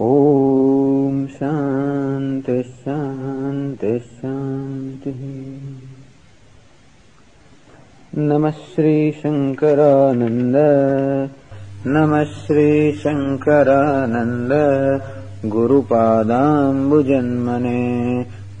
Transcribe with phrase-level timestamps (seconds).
[0.00, 5.20] ॐ शान्तिः शान्तिः शान्तिः।
[8.18, 10.56] नमः श्रीशङ्करानन्द
[11.90, 14.52] नमः श्रीशङ्करानन्द
[15.50, 17.82] गुरुपादाम्बुजन्मने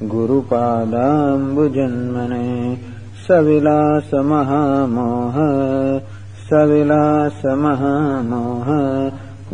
[0.02, 2.78] गुरुपादाम्बुजन्मने।
[3.28, 5.36] सविलासमहामोह
[6.48, 8.68] सविलासमहामोह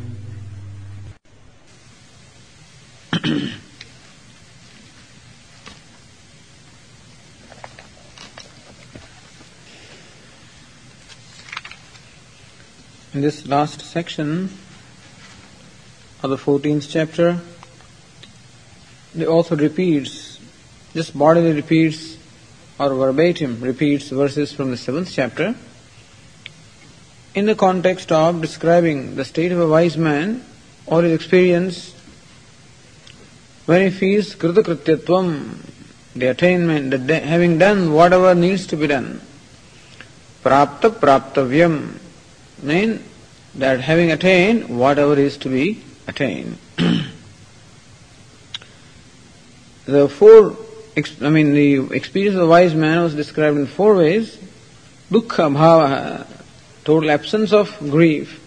[13.11, 14.51] In this last section
[16.21, 17.39] of the 14th chapter,
[19.15, 20.39] the author repeats,
[20.93, 22.17] just bodily repeats
[22.79, 25.55] or verbatim repeats verses from the 7th chapter.
[27.33, 30.45] In the context of describing the state of a wise man
[30.85, 31.95] or his experience
[33.65, 35.57] when he feels kritakrityatvam,
[36.15, 39.19] the attainment, that de- having done whatever needs to be done,
[40.43, 41.97] prapta praptavyam,
[42.63, 43.03] mean
[43.55, 46.57] that having attained whatever is to be attained.
[49.85, 50.55] the four,
[51.21, 54.37] I mean, the experience of the wise man was described in four ways.
[55.11, 56.27] Dukkha bhava,
[56.83, 58.39] total absence of grief.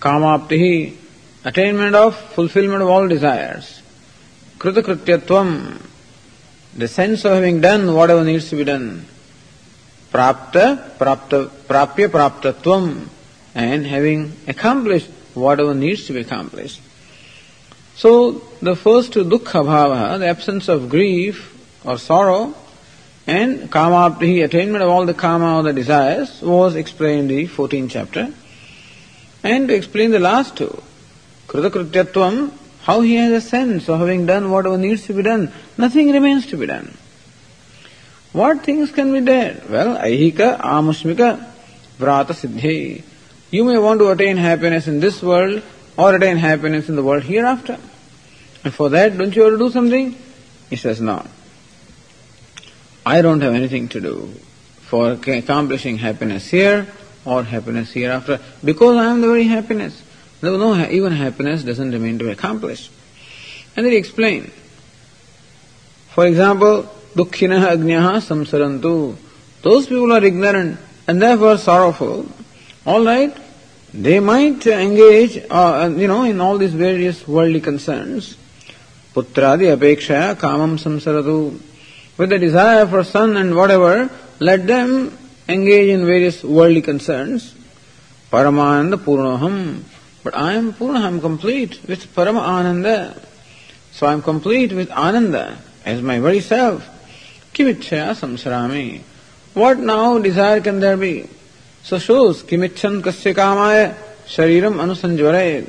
[0.00, 0.96] Kamaptihi,
[1.44, 3.80] attainment of fulfillment of all desires.
[4.58, 5.80] Kritakrityatvam,
[6.76, 9.06] the sense of having done whatever needs to be done.
[10.16, 13.06] Prapta, prapta, prapya praptatvam,
[13.54, 16.80] and having accomplished whatever needs to be accomplished.
[17.96, 21.36] So, the first two dukkha bhava, the absence of grief
[21.84, 22.54] or sorrow,
[23.26, 27.90] and kamaptihi, attainment of all the kama or the desires, was explained in the 14th
[27.90, 28.32] chapter.
[29.42, 30.82] And to explain the last two,
[31.46, 32.52] kritakrityatvam,
[32.84, 36.46] how he has a sense of having done whatever needs to be done, nothing remains
[36.46, 36.96] to be done.
[38.36, 39.62] What things can be there?
[39.66, 41.42] Well, aihika, amusmika,
[41.98, 43.02] vrata siddhi.
[43.50, 45.62] You may want to attain happiness in this world
[45.96, 47.78] or attain happiness in the world hereafter.
[48.62, 50.14] And for that, don't you have to do something?
[50.68, 51.26] He says, no.
[53.06, 54.34] I don't have anything to do
[54.82, 56.88] for accomplishing happiness here
[57.24, 60.02] or happiness hereafter because I am the very happiness.
[60.42, 62.92] No, no, even happiness doesn't remain to be accomplished.
[63.74, 64.52] And then he explained.
[66.10, 69.16] For example, samsarantu.
[69.62, 72.26] Those people are ignorant and therefore sorrowful.
[72.84, 73.36] All right,
[73.92, 78.36] they might engage, uh, you know, in all these various worldly concerns.
[79.14, 81.58] Putradi apekshaya kamam samsaratu.
[82.18, 85.16] With the desire for son and whatever, let them
[85.48, 87.54] engage in various worldly concerns.
[88.30, 89.82] Paramananda purnoham.
[90.22, 93.20] But I am purna, I am complete with parama ananda.
[93.92, 96.95] So I am complete with ananda as my very self.
[97.56, 99.00] Kimichaya samsarami.
[99.54, 101.26] What now desire can there be?
[101.84, 103.94] So shows kimichan kasya kamaya
[104.26, 105.66] shariram anusanjvare.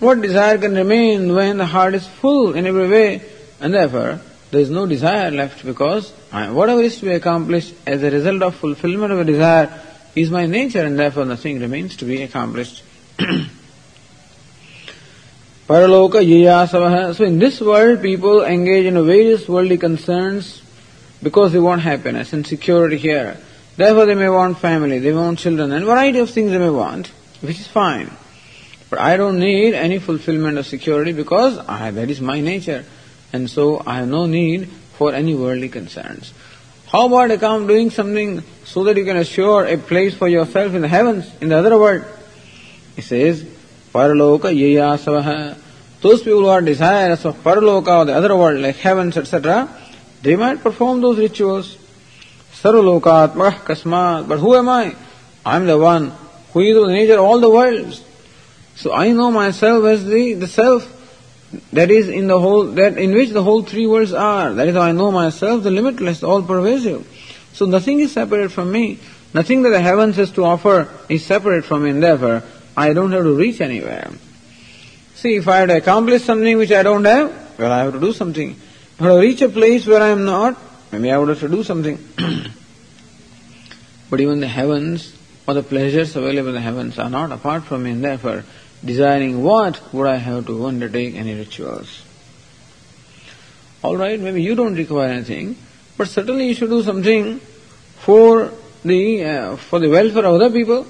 [0.00, 3.22] What desire can remain when the heart is full in every way
[3.60, 4.20] and therefore
[4.50, 8.42] there is no desire left because I, whatever is to be accomplished as a result
[8.42, 9.70] of fulfillment of a desire
[10.16, 12.82] is my nature and therefore nothing remains to be accomplished.
[15.68, 17.14] Paraloka yayasavaha.
[17.14, 20.62] So in this world people engage in various worldly concerns
[21.22, 23.38] because they want happiness and security here.
[23.76, 27.08] Therefore they may want family, they want children and variety of things they may want,
[27.40, 28.10] which is fine.
[28.90, 32.84] But I don't need any fulfillment of security because I, that is my nature.
[33.32, 36.32] And so I have no need for any worldly concerns.
[36.88, 40.82] How about account doing something so that you can assure a place for yourself in
[40.82, 42.04] the heavens, in the other world?
[42.96, 43.44] He says,
[43.94, 45.56] Paraloka yayasavaha.
[46.00, 49.68] Those people who are desirous of Paraloka or the other world, like heavens, etc.,
[50.22, 51.76] they might perform those rituals.
[52.52, 54.28] Sarvalokatmah kasmat.
[54.28, 54.94] But who am I?
[55.44, 56.12] I am the one
[56.52, 58.04] who is the nature of all the worlds.
[58.76, 60.96] So I know myself as the, the self
[61.72, 64.54] that is in the whole that in which the whole three worlds are.
[64.54, 67.06] That is how I know myself, the limitless, all pervasive.
[67.52, 68.98] So nothing is separate from me.
[69.32, 72.42] Nothing that the heavens has to offer is separate from therefore
[72.76, 74.10] I don't have to reach anywhere.
[75.14, 78.00] See, if I have to accomplish something which I don't have, well, I have to
[78.00, 78.56] do something.
[79.00, 80.58] If I reach a place where I am not,
[80.92, 81.96] maybe I would have to do something.
[84.10, 85.16] but even the heavens
[85.48, 88.44] or the pleasures available in the heavens are not apart from me, and therefore,
[88.84, 92.02] desiring what would I have to undertake any rituals?
[93.82, 95.56] Alright, maybe you don't require anything,
[95.96, 97.38] but certainly you should do something
[98.00, 98.52] for
[98.84, 100.86] the uh, for the welfare of other people.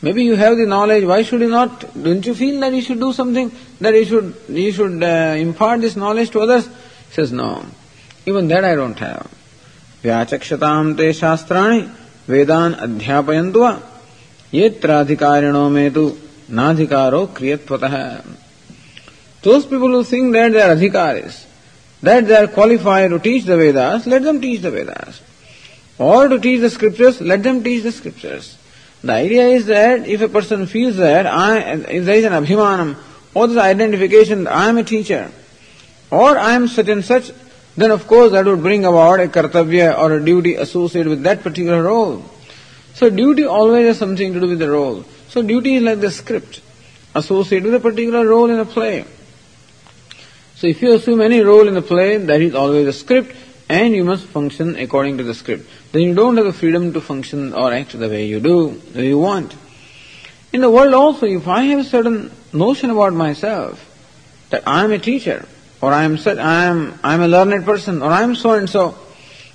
[0.00, 1.04] Maybe you have the knowledge.
[1.04, 1.92] Why should you not?
[2.02, 3.52] Don't you feel that you should do something?
[3.82, 6.70] That you should you should uh, impart this knowledge to others?
[7.12, 7.66] Says no.
[8.26, 9.28] Even that I don't have.
[10.04, 11.80] व्याचक्षताम ते शास्त्राणि
[12.28, 13.72] वेदान अध्यापयन्तु वा
[14.54, 16.04] येत्राधिकारिणो में तु
[16.58, 17.96] नाधिकारो क्रियत्वतः
[19.42, 21.44] think that they are adhikaris,
[22.02, 25.20] that they are qualified to teach the Vedas, let them teach the Vedas.
[25.98, 28.58] Or to teach the scriptures, let them teach the scriptures.
[29.02, 32.96] The idea is that if a person feels that I, if there is an abhimanam
[33.34, 35.30] or this identification that I am a teacher
[36.10, 37.30] or I am such and such,
[37.76, 41.42] then of course that would bring about a kartavya or a duty associated with that
[41.42, 42.24] particular role.
[42.94, 45.04] So duty always has something to do with the role.
[45.28, 46.60] So duty is like the script
[47.14, 49.04] associated with a particular role in a play.
[50.56, 53.36] So if you assume any role in the play, that is always a script
[53.68, 55.68] and you must function according to the script.
[55.92, 59.00] Then you don't have the freedom to function or act the way you do, the
[59.00, 59.54] way you want.
[60.52, 63.84] In the world also, if I have a certain notion about myself,
[64.50, 65.46] that I am a teacher,
[65.80, 68.52] or I am such, I am I am a learned person, or I am so
[68.52, 68.94] and so,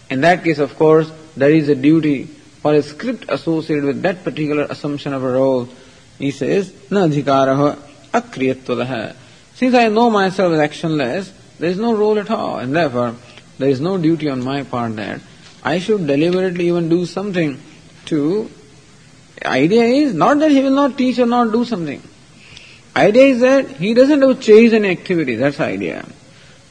[0.10, 2.30] in that case, of course, there is a duty
[2.64, 5.68] or a script associated with that particular assumption of a role.
[6.20, 7.78] He says, "Na adhikaraha
[8.14, 9.16] akriyatvadah."
[9.56, 11.30] Since I know myself as actionless,
[11.60, 13.16] there is no role at all, and therefore
[13.60, 15.20] there is no duty on my part that
[15.64, 17.60] I should deliberately even do something
[18.06, 18.50] to.
[19.36, 22.02] The Idea is not that he will not teach or not do something.
[22.95, 25.36] Idea is that he doesn't have chase any activity.
[25.36, 26.06] That's the idea.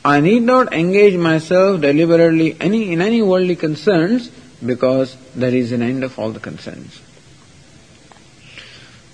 [0.05, 4.29] I need not engage myself deliberately any in any worldly concerns
[4.65, 7.01] because there is an end of all the concerns.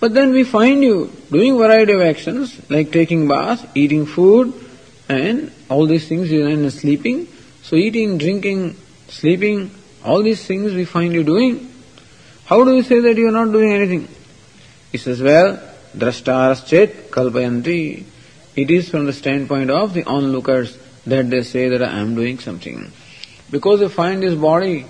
[0.00, 4.54] But then we find you doing variety of actions like taking bath, eating food,
[5.08, 7.26] and all these things, and sleeping.
[7.62, 8.76] So eating, drinking,
[9.08, 9.70] sleeping,
[10.04, 11.70] all these things we find you doing.
[12.44, 14.08] How do you say that you are not doing anything?
[14.92, 15.60] He says, well,
[15.98, 18.04] drashtarschet kalpayanti.
[18.56, 22.38] It is from the standpoint of the onlookers that they say that I am doing
[22.38, 22.92] something.
[23.50, 24.86] Because they find this body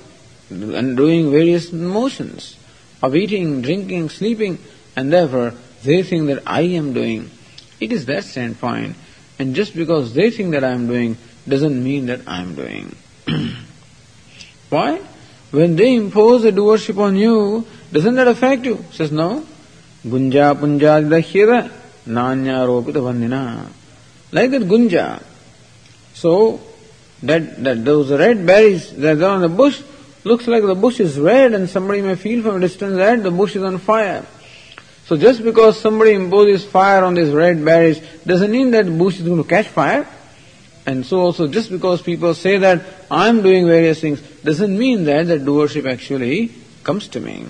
[0.51, 2.57] and doing various motions
[3.03, 4.59] of eating, drinking, sleeping,
[4.97, 7.31] and therefore they think that I am doing.
[7.81, 8.97] It is their standpoint.
[9.39, 11.17] And just because they think that I am doing,
[11.47, 12.97] doesn't mean that I am doing.
[14.71, 15.01] Why?
[15.51, 18.85] When they impose a doership on you, doesn't that affect you?
[18.91, 19.47] Says no.
[20.07, 21.71] Gunja punja dahyira
[22.07, 23.67] nanya ropita vandina.
[24.33, 25.23] Like that gunja.
[26.15, 26.61] So,
[27.23, 29.83] that, that those red berries that are on the bush,
[30.25, 33.31] looks like the bush is red and somebody may feel from a distance that the
[33.31, 34.25] bush is on fire.
[35.07, 39.19] So just because somebody imposes fire on these red berries doesn't mean that the bush
[39.19, 40.07] is going to catch fire.
[40.87, 45.27] And so also just because people say that I'm doing various things doesn't mean that
[45.27, 46.53] the doership actually
[46.85, 47.47] comes to me.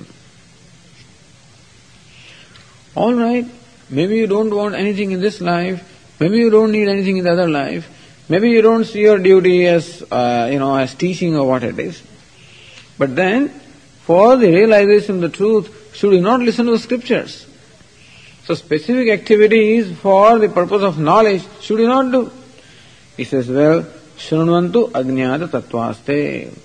[2.98, 3.46] Alright,
[3.88, 7.30] maybe you don't want anything in this life, maybe you don't need anything in the
[7.30, 7.88] other life,
[8.28, 11.78] maybe you don't see your duty as, uh, you know, as teaching or what it
[11.78, 12.02] is.
[12.98, 13.50] But then,
[14.02, 17.46] for the realization of the truth, should you not listen to the scriptures?
[18.46, 22.32] So specific activities for the purpose of knowledge should you not do?
[23.16, 23.82] He says, well,
[24.16, 26.58] Shrunvantu Agnyada Tattvaste.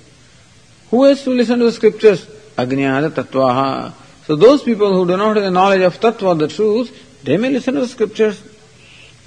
[0.89, 2.25] Who has to listen to the scriptures?
[2.57, 3.93] Agnyada Tattvaha.
[4.25, 7.49] So those people who do not have the knowledge of Tattva, the truth, they may
[7.49, 8.41] listen to the scriptures.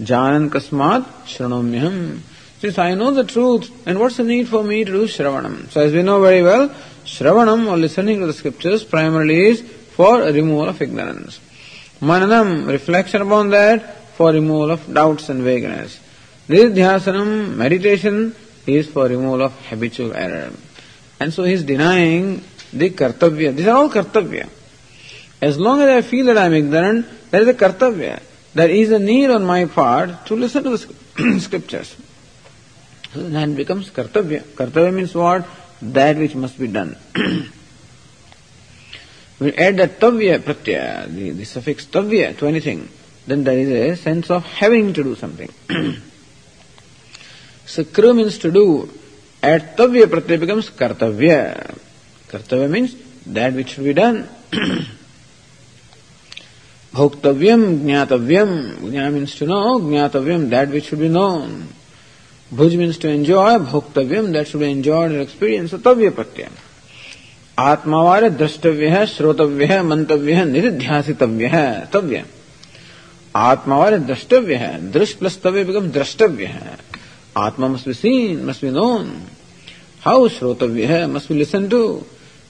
[0.00, 2.20] Janan Kasmat Shranomyam.
[2.60, 5.70] Since I know the truth, and what's the need for me to do Shravanam?
[5.70, 6.70] So as we know very well,
[7.04, 11.40] Shravanam or listening to the scriptures primarily is for removal of ignorance.
[12.00, 16.00] Mananam, reflection upon that, for removal of doubts and vagueness.
[16.46, 18.34] This dhyasanam, meditation,
[18.66, 20.52] is for removal of habitual error.
[21.20, 23.54] And so he is denying the kartavya.
[23.54, 24.48] These are all kartavya.
[25.46, 28.20] As long as I feel that I am ignorant, there is a kartavya.
[28.54, 31.94] There is a need on my part to listen to the scriptures.
[33.12, 34.40] So then becomes kartavya.
[34.58, 35.46] Kartavya means what?
[35.82, 36.96] That which must be done.
[39.38, 42.88] we add that tavya pratyaya, the, the suffix tavya to anything,
[43.28, 45.50] then there is a sense of having to do something.
[47.66, 48.88] So kru means to do.
[49.42, 51.78] At tavya pratyaya becomes kartavya.
[52.26, 54.28] Kartavya means that which should be done.
[56.96, 58.76] Bhoktavyam, jnatavyam.
[58.78, 61.68] Jnana means to know, jnatavyam, that which should be known.
[62.52, 66.52] Bhuj means to enjoy, bhoktavyam, that should be enjoyed or experienced, so tavya pratyam.
[67.58, 72.24] आत्मावार द्रष्टव्य है श्रोतव्य है मंतव्य है निधिध्यासितव्य है तव्य
[73.36, 76.76] आत्मावार द्रष्टव्य है दृश्य plus तव्य become द्रष्टव्य है
[77.36, 79.10] आत्मा must be seen must be known
[80.04, 81.80] how श्रोतव्य है मस्ट बी लिसन टू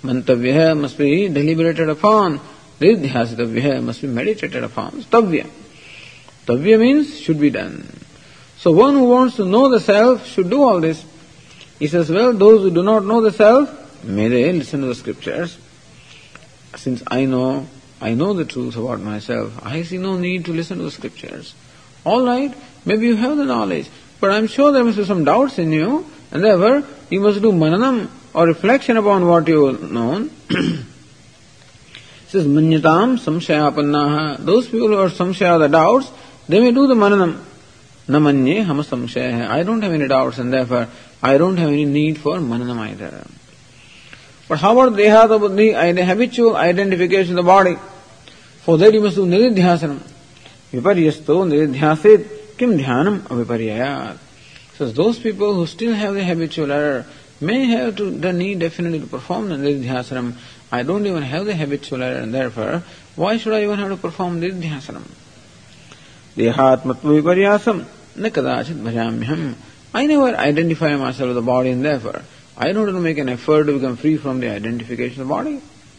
[0.04, 2.38] मंतव्य है must be deliberated upon
[2.80, 5.02] Nidhyasitavya must be meditated upon.
[5.04, 5.48] Tavya.
[6.46, 7.88] Tavya means should be done.
[8.58, 11.04] So one who wants to know the self should do all this.
[11.78, 14.94] He says, well, those who do not know the self, may they listen to the
[14.94, 15.58] scriptures.
[16.74, 17.66] Since I know,
[18.00, 21.54] I know the truth about myself, I see no need to listen to the scriptures.
[22.04, 22.54] Alright,
[22.84, 23.88] maybe you have the knowledge,
[24.20, 27.52] but I'm sure there must be some doubts in you, and therefore you must do
[27.52, 30.30] mananam or reflection upon what you have known.
[32.36, 34.44] says, manyatam samshayapannaha.
[34.44, 36.10] Those people who are samshaya, the doubts,
[36.48, 37.42] they may do the mananam.
[38.08, 40.86] मन्ये हम संशय है I don't have any doubts and therefore
[41.24, 43.22] I don't have any need for मननम
[44.48, 47.76] But how about dehata buddhi, the habitual identification of the body?
[48.64, 49.98] For that you must do nididhyasanam.
[50.72, 54.18] Viparyasto nididhyasit kim dhyanam aviparyayat.
[54.78, 57.06] So those people who still have the habitual error
[57.40, 60.34] may have to the need definitely to perform the nididhyasanam.
[60.70, 62.82] I don't even have the habitual error and therefore
[63.14, 65.08] why should I even have to perform nidhyasanam?
[66.36, 69.54] Dehatmatva viparyasam na kadachit bhajamyam.
[69.94, 72.22] I never identify myself with the body and therefore
[72.56, 75.34] I don't want to make an effort to become free from the identification of the
[75.34, 75.60] body.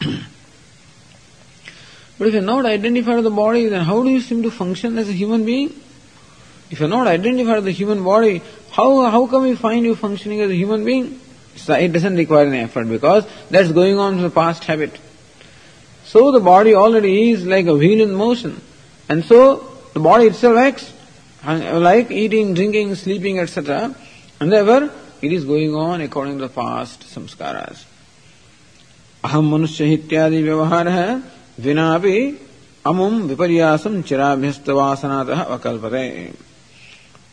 [2.18, 4.98] but if you're not identified with the body, then how do you seem to function
[4.98, 5.68] as a human being?
[6.70, 10.40] If you're not identified with the human body, how, how come we find you functioning
[10.40, 11.20] as a human being?
[11.57, 14.99] So it doesn't require any effort because that's going on from the past habit.
[16.05, 18.61] So the body already is like a wheel in motion.
[19.09, 20.93] And so the body itself acts
[21.45, 23.95] like eating, drinking, sleeping, etc.
[24.39, 27.85] And therefore, it is going on according to the past samskaras.
[29.23, 31.09] अहम मनुष्य इत्यादि व्यवहार है
[31.63, 32.17] विना भी
[32.87, 36.33] अमुम विपर्यासम चिराभ्यस्त वासनातः अकल्पते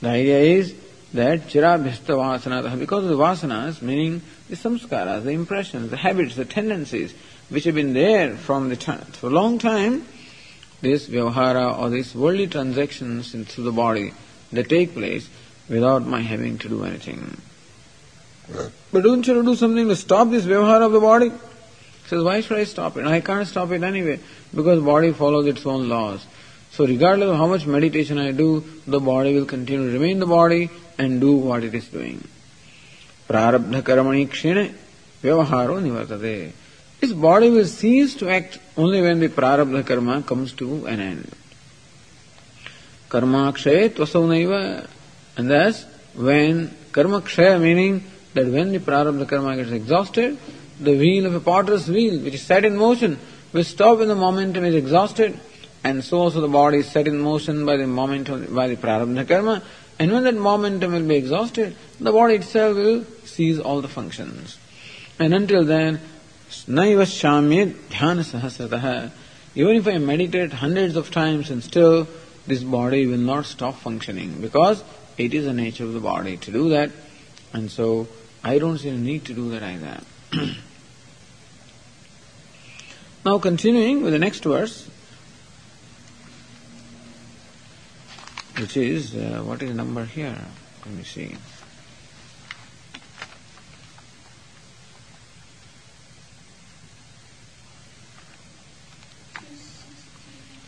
[0.02, 0.72] The idea is
[1.15, 6.45] that chirabhyasta vasanatah, because of the vasanas, meaning the samskaras, the impressions, the habits, the
[6.45, 7.13] tendencies,
[7.49, 10.05] which have been there from the time, for a long time,
[10.81, 14.13] this vyavahara or these worldly transactions through the body,
[14.51, 15.29] they take place
[15.67, 17.37] without my having to do anything.
[18.91, 21.29] But don't you do something to stop this vyavahara of the body?
[21.29, 23.05] He says, why should I stop it?
[23.05, 24.19] I can't stop it anyway,
[24.53, 26.25] because body follows its own laws.
[26.75, 30.25] So regardless of how much meditation I do, the body will continue to remain the
[30.25, 32.21] body and do what it is doing.
[33.29, 34.73] Prarabdha karmani kshine
[35.23, 36.51] vyavaharo nivartate.
[36.99, 41.31] This body will cease to act only when the prarabdha karma comes to an end.
[43.07, 44.85] Karma kshay tvasaunaiva.
[45.37, 48.03] And thus, when karma kshay meaning
[48.33, 50.37] that when the prarabdha karma gets exhausted,
[50.81, 53.17] the wheel of a potter's wheel, which is set in motion,
[53.53, 55.39] will stop when the momentum is exhausted,
[55.85, 59.27] and so also the body is set in motion by the momentum, by the prarabdha
[59.27, 59.61] karma,
[59.99, 64.57] and when that momentum will be exhausted, the body itself will cease all the functions.
[65.19, 66.01] And until then,
[66.49, 67.05] Dhyana
[67.91, 69.11] Sahasrataha.
[69.53, 72.07] Even if I meditate hundreds of times and still
[72.47, 74.83] this body will not stop functioning because
[75.19, 76.89] it is the nature of the body to do that.
[77.53, 78.07] And so
[78.43, 80.01] I don't see any need to do that either.
[83.25, 84.89] now continuing with the next verse,
[88.57, 90.37] which is, uh, what is the number here?
[90.85, 91.35] Let me see.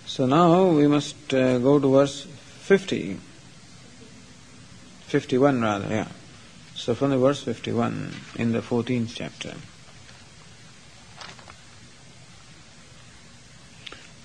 [0.06, 3.20] So now we must uh, go to verse 50.
[5.06, 6.08] 51 rather, yeah.
[6.74, 9.54] So from the verse 51 in the 14th chapter.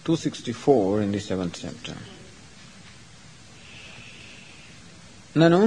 [0.05, 1.97] 264 in the 7th chapter.
[5.38, 5.62] ननु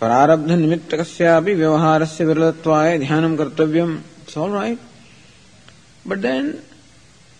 [0.00, 4.78] प्रारब्ध निमित्तकस्यापि व्यवहारस्य विरलत्वाय ध्यानं कर्तव्यम् it's all right
[6.08, 6.54] but then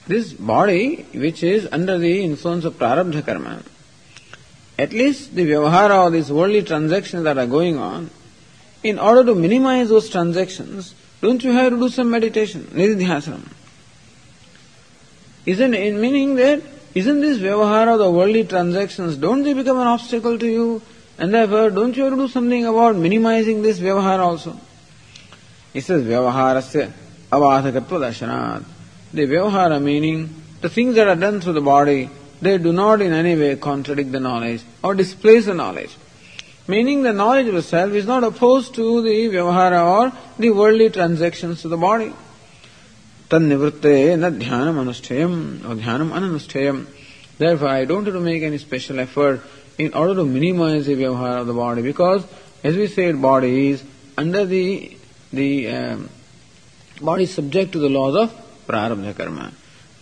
[0.06, 3.62] this body which is under the influence of prarabdha karma,
[4.78, 8.10] at least the vyavahara or these worldly transactions that are going on,
[8.82, 13.48] in order to minimize those transactions, don't you have to do some meditation, nididhyasanam?
[15.46, 16.62] Isn't it meaning that
[16.94, 20.82] isn't this vyavahara, the worldly transactions, don't they become an obstacle to you?
[21.19, 24.57] And therefore, don't you have to do something about minimizing this vyavahara also?
[25.73, 26.93] He says, vyavaharasya
[27.29, 28.63] avadhakatva darshanat.
[29.13, 32.09] The vyavahara meaning the things that are done through the body,
[32.41, 35.95] they do not in any way contradict the knowledge or displace the knowledge.
[36.67, 40.89] Meaning the knowledge of the self is not opposed to the vyavahara or the worldly
[40.89, 42.13] transactions of the body.
[43.29, 46.87] Tannivritte na dhyanam anusthayam or dhyanam.
[47.37, 49.41] Therefore, I don't have to make any special effort
[49.78, 52.26] in order to minimize the vyavahara of the body because,
[52.62, 53.84] as we said, body is
[54.16, 54.96] under the
[55.32, 56.08] the um,
[57.00, 59.52] body is subject to the laws of prarabdha karma,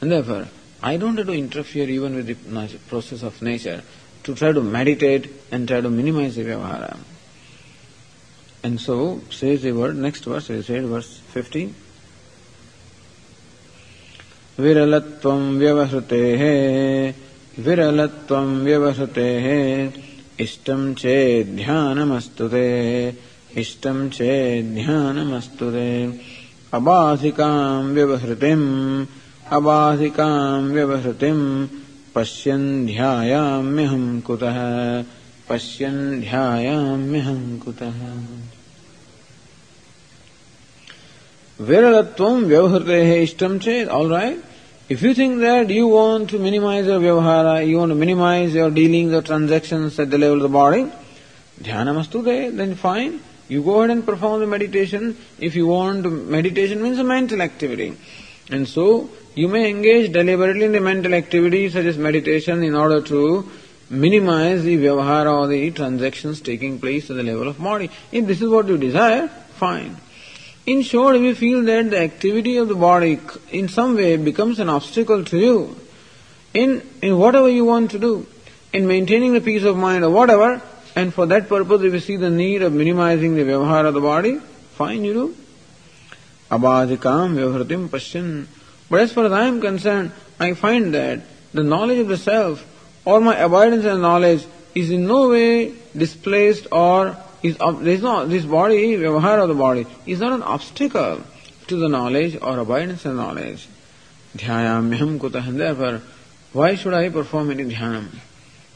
[0.01, 0.49] and therefore
[0.83, 3.83] I don't have to interfere even with the process of nature
[4.25, 6.99] to try to meditate and try to minimize the vyavahara.
[8.65, 11.75] And so says the word, next verse, he said verse 15.
[14.59, 16.43] विरलत्वं व्यवहृतेः
[17.60, 19.92] विरलत्वम् व्यवसतेः।
[20.40, 23.10] इष्टम् चेद् ध्यानमस्तुते
[23.58, 26.20] इष्टम् चेद् ध्यानमस्तुते
[26.74, 29.06] अबाधिकाम् व्यवहृतिम्
[29.52, 31.68] अबाधिकाम् व्यवहृतिम्
[32.16, 34.58] पश्यन् ध्यायाम्यहम् कुतः?
[35.50, 38.16] पश्यन् ध्यायाम्यहम् कुतः?
[41.62, 44.57] विरलत्वम् व्यवहृतेः इष्टम् चेत् all right
[44.90, 48.72] If you think that you want to minimize your vyavahara, you want to minimize your
[48.72, 50.90] dealings or transactions at the level of the body,
[51.62, 53.20] dhyana there, then fine.
[53.50, 55.18] You go ahead and perform the meditation.
[55.40, 57.98] If you want, meditation means a mental activity.
[58.50, 63.02] And so, you may engage deliberately in the mental activity such as meditation in order
[63.02, 63.52] to
[63.90, 67.90] minimize the vyavahara or the transactions taking place at the level of body.
[68.14, 69.98] If this is what you desire, fine.
[70.68, 73.22] In short, if you feel that the activity of the body
[73.52, 75.78] in some way becomes an obstacle to you,
[76.54, 78.28] in, in whatever you want to do,
[78.74, 80.62] in maintaining the peace of mind or whatever,
[80.94, 84.02] and for that purpose if you see the need of minimizing the vyavahara of the
[84.02, 84.40] body,
[84.76, 85.36] fine you do.
[86.52, 88.48] Abadhikam vyavhratim pasyan.
[88.90, 91.22] But as far as I am concerned, I find that
[91.54, 92.66] the knowledge of the self
[93.06, 94.46] or my avoidance of knowledge
[94.76, 99.55] is in no way displaced or is there is no this body, vyavahara of the
[99.55, 101.23] body, is not an obstacle
[101.67, 103.69] to the knowledge or abidance of knowledge.
[104.37, 105.57] Dhyayamyam kutah.
[105.57, 106.03] Therefore,
[106.53, 108.09] why should I perform any dhyanam?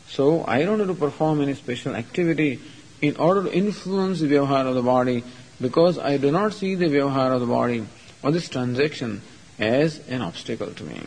[0.09, 2.61] So I don't have to perform any special activity
[3.03, 5.25] in order to influence the vyavahara of the body
[5.61, 7.87] because I do not see the vyavahara of the body
[8.23, 9.23] or this transaction
[9.59, 11.01] as an obstacle to me.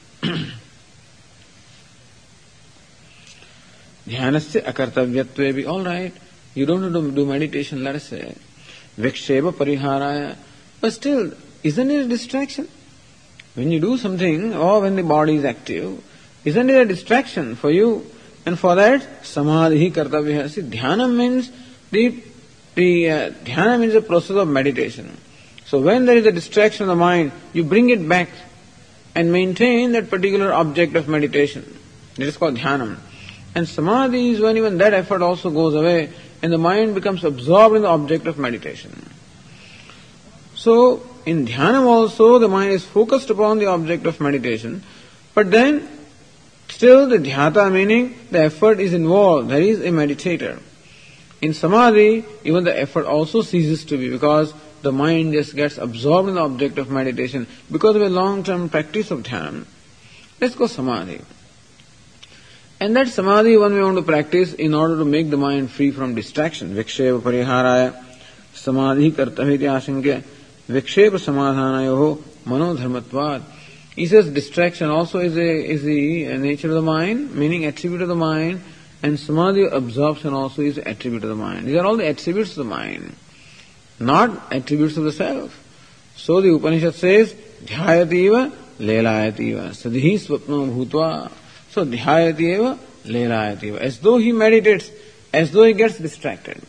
[4.09, 6.13] ध्यानस्य अकर्तव्यत्वे भी all right
[6.54, 8.34] you don't have to do meditation, let us say.
[8.98, 10.36] Vikshepa pariharaya.
[10.80, 12.68] But still, isn't it a distraction?
[13.54, 16.02] When you do something, or when the body is active,
[16.44, 18.06] isn't it a distraction for you?
[18.46, 20.50] And for that, samadhi kartavya.
[20.50, 21.50] See, dhyana means
[21.90, 22.22] the,
[22.74, 25.16] the uh, dhyana means the process of meditation.
[25.66, 28.28] So when there is a distraction of the mind, you bring it back
[29.14, 31.78] and maintain that particular object of meditation.
[32.18, 32.98] It is called dhyanam.
[33.54, 36.12] And samadhi is when even that effort also goes away
[36.44, 39.08] and the mind becomes absorbed in the object of meditation.
[40.54, 44.82] So, in dhyanam also, the mind is focused upon the object of meditation,
[45.32, 45.88] but then
[46.68, 50.60] still the dhyata meaning the effort is involved, there is a meditator.
[51.40, 54.52] In samadhi, even the effort also ceases to be because
[54.82, 58.68] the mind just gets absorbed in the object of meditation because of a long term
[58.68, 59.64] practice of dhyanam.
[60.42, 61.22] Let's go samadhi.
[62.80, 65.90] And that samadhi one we want to practice in order to make the mind free
[65.90, 66.74] from distraction.
[66.74, 68.04] Viksheva pariharaya
[68.52, 70.22] samadhi kartaviti asangya
[70.68, 73.42] viksheva samadhanayoho manodharmatvad.
[73.94, 78.08] He says distraction also is, a, is the nature of the mind, meaning attribute of
[78.08, 78.60] the mind,
[79.02, 81.66] and samadhi absorption also is attribute of the mind.
[81.66, 83.14] These are all the attributes of the mind,
[84.00, 85.60] not attributes of the self.
[86.16, 87.34] So the Upanishad says,
[87.64, 88.34] ध्यायतीव
[88.80, 91.30] लेलायतीव सदि स्वप्नो भूतवा
[91.74, 93.82] So dhyayati eva, lelayati eva.
[93.82, 94.92] As though he meditates,
[95.32, 96.62] as though he gets distracted.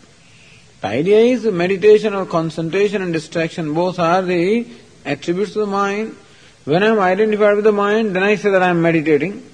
[0.82, 4.66] The idea is meditation or concentration and distraction both are the
[5.06, 6.16] attributes of the mind.
[6.64, 9.48] When I am identified with the mind, then I say that I am meditating,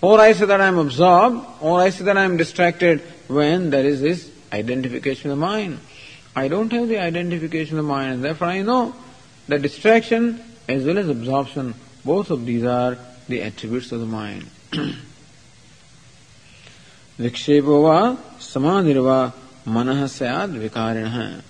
[0.00, 3.70] or I say that I am absorbed, or I say that I am distracted when
[3.70, 5.78] there is this identification of the mind.
[6.34, 8.96] I don't have the identification of the mind, and therefore I know
[9.46, 14.50] that distraction as well as absorption, both of these are the attributes of the mind.
[17.20, 19.32] विक्षेपो वा समाधिर्वा
[19.68, 21.44] मन सैद विकारिण। है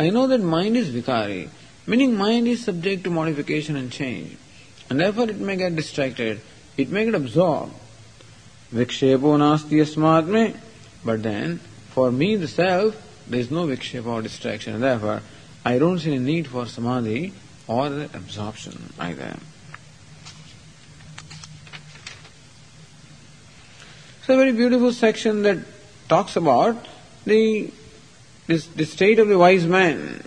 [0.00, 1.46] I know that mind is विकारी
[1.88, 4.26] meaning mind is subject to modification and change
[4.90, 6.40] and therefore it may get distracted
[6.80, 10.54] it may get absorb विक्षेपो नास्ति अस्मात् में
[11.06, 11.58] but then
[11.94, 15.22] for me the self there is no विक्षेप or distraction and therefore
[15.66, 17.32] I don't see need for समाधि
[17.70, 19.53] or absorption I there
[24.23, 25.57] It's a very beautiful section that
[26.07, 26.87] talks about
[27.25, 27.71] the
[28.47, 30.23] this, this state of the wise man,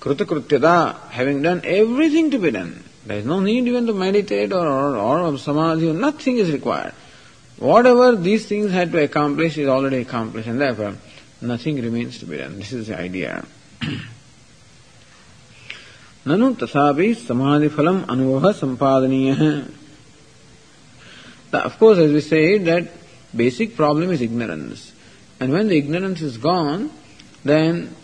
[0.00, 2.82] Krutakrutyada, having done everything to be done.
[3.04, 6.94] There is no need even to meditate or, or, or samadhi, nothing is required.
[7.58, 10.94] Whatever these things had to accomplish is already accomplished, and therefore
[11.42, 12.58] nothing remains to be done.
[12.58, 13.44] This is the idea.
[16.26, 19.52] ननु तथापि समाधि फलम अनुभव संपादनीय है
[21.53, 22.89] of course, as we say, that
[23.35, 24.91] basic problem is ignorance.
[25.39, 26.91] And when the ignorance is gone,
[27.43, 27.95] then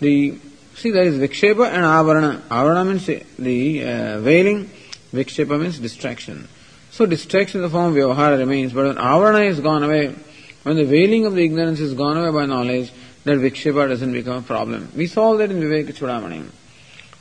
[0.00, 0.38] the
[0.74, 2.40] see there is vikshepa and avarana.
[2.48, 4.70] Avarana means the uh, veiling,
[5.12, 6.48] vikshepa means distraction.
[6.90, 10.14] So distraction in the form of vyavahara remains, but when avarana is gone away,
[10.62, 12.92] when the veiling of the ignorance is gone away by knowledge,
[13.24, 14.90] that vikshepa doesn't become a problem.
[14.94, 16.46] We saw that in Viveka Chudamani.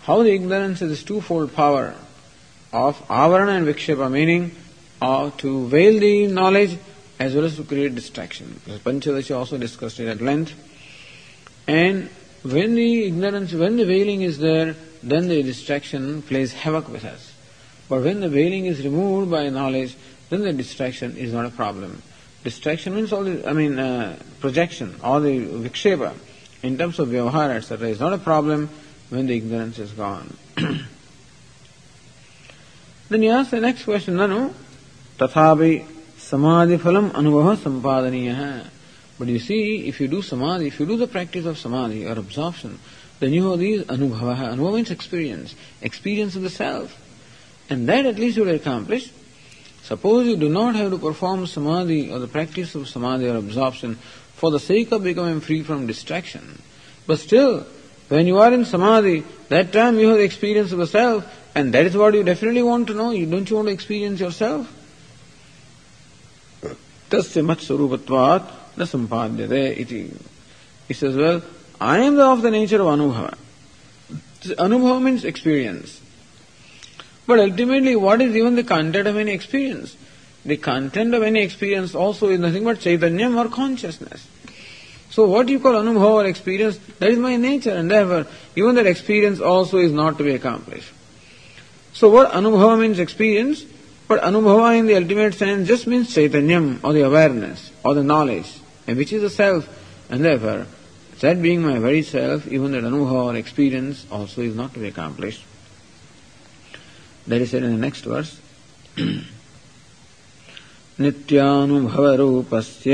[0.03, 1.95] How the ignorance is twofold power
[2.71, 4.55] of avarana and vikshepa, meaning
[5.01, 6.77] uh, to veil the knowledge
[7.19, 8.59] as well as to create distraction.
[8.67, 10.53] Panchadasha also discussed it at length.
[11.67, 12.09] And
[12.43, 17.33] when the ignorance, when the veiling is there, then the distraction plays havoc with us.
[17.89, 19.95] But when the veiling is removed by knowledge,
[20.29, 22.01] then the distraction is not a problem.
[22.43, 26.13] Distraction means all the, I mean, uh, projection, all the vikshepa,
[26.61, 28.69] in terms of vyavahara, etc., is not a problem
[29.09, 30.35] when the ignorance is gone.
[30.55, 30.87] then
[33.09, 34.53] he asks the next question, Nanu,
[35.27, 35.85] tathavi
[36.17, 38.67] samadhi phalam anubhava sampadaniya
[39.17, 42.13] But you see, if you do samadhi, if you do the practice of samadhi or
[42.13, 42.79] absorption,
[43.19, 44.53] then you have these anubhava.
[44.53, 46.99] Anubhava means experience, experience of the self.
[47.69, 49.11] And that at least you will accomplish.
[49.83, 53.95] Suppose you do not have to perform samadhi or the practice of samadhi or absorption
[54.35, 56.61] for the sake of becoming free from distraction.
[57.05, 57.65] But still,
[58.09, 61.73] when you are in samadhi, that time you have the experience of the self, and
[61.73, 63.11] that is what you definitely want to know.
[63.11, 64.71] You don't you want to experience yourself?
[67.12, 70.02] तस्य मत्स्वरूपत्वात् न सम्पाद्यते इति
[70.88, 71.42] He says, well,
[71.80, 73.36] I am of the nature of anubhava.
[74.40, 76.00] Anubhava means experience.
[77.26, 79.96] But ultimately, what is even the content of any experience?
[80.46, 84.26] The content of any experience also is nothing but chaitanyam or consciousness.
[85.10, 88.26] So what you call anubhava or experience, that is my nature, and therefore
[88.56, 90.92] even that experience also is not to be accomplished.
[91.92, 93.64] So what anubhava means experience,
[94.06, 98.50] but anubhava in the ultimate sense just means chaitanyam or the awareness or the knowledge,
[98.86, 99.68] and which is the self,
[100.10, 100.66] and therefore
[101.20, 104.88] that being my very self, even that anubhava or experience also is not to be
[104.88, 105.44] accomplished.
[107.26, 108.40] That is said in the next verse.
[110.98, 112.90] नित्यानुभवरूपस्य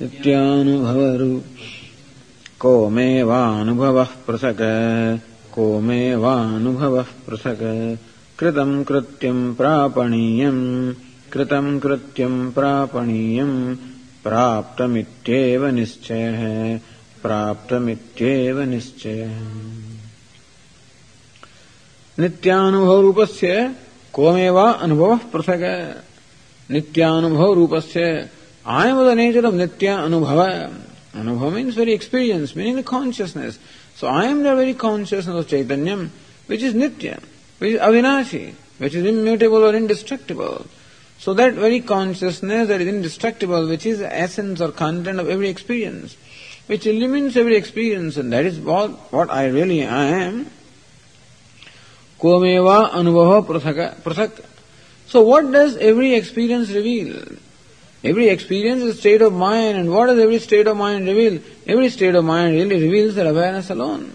[0.00, 1.40] नित्यानुभवरु
[2.60, 4.62] को मे वानुभवः पृथक्
[5.54, 7.62] को मे वानुभवः पृथक्
[8.39, 10.63] कृतम् कृत्यम् प्रापणीयम्
[11.33, 13.57] कृतम् कृत्यम् प्रापणीयम्
[14.23, 16.41] प्राप्तमित्येव निश्चयः
[17.23, 19.35] प्राप्तमित्येव निश्चयः
[22.19, 23.51] नित्यानुभव रूपस्य
[24.13, 25.67] कोमेव अनुभवः पृथक्
[26.71, 28.29] नित्यानुभव रूपस्य
[28.65, 30.73] I am of the nature of Nitya Anubhava.
[31.13, 33.59] Anubhava means very experience, meaning the consciousness.
[33.95, 36.09] So I am the very consciousness of Chaitanyam,
[36.47, 37.21] which is Nitya,
[37.59, 40.65] which is Avinashi, which is immutable or indestructible.
[41.17, 46.17] So that very consciousness that is indestructible, which is essence or content of every experience,
[46.67, 50.47] which illumines every experience, and that is what, what I really am.
[52.19, 54.45] Anubhava prathak.
[55.07, 57.23] So what does every experience reveal?
[58.03, 61.41] Every experience is state of mind, and what does every state of mind reveal?
[61.65, 64.13] Every state of mind really reveals that awareness alone.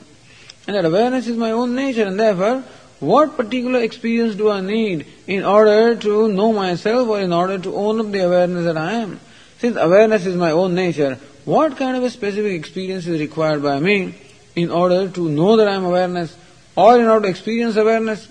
[0.67, 2.63] And that awareness is my own nature, and therefore,
[3.01, 7.75] what particular experience do I need in order to know myself or in order to
[7.75, 9.21] own up the awareness that I am?
[9.59, 13.81] Since awareness is my own nature, what kind of a specific experience is required by
[13.81, 14.15] me
[14.55, 16.37] in order to know that I am awareness
[16.77, 18.29] or in order to experience awareness?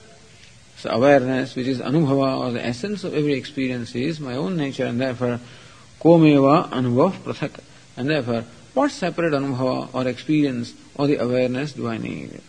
[0.78, 4.86] So awareness, which is anubhava, or the essence of every experience, is my own nature,
[4.86, 5.40] and therefore,
[6.00, 7.60] komeva anubhav prathak.
[7.98, 12.42] And therefore, what separate anubhava or experience or the awareness do I need?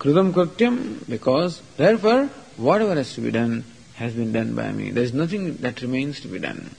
[0.00, 3.64] Kritam krityam, because therefore, whatever has to be done
[3.96, 4.90] has been done by me.
[4.90, 6.74] There is nothing that remains to be done.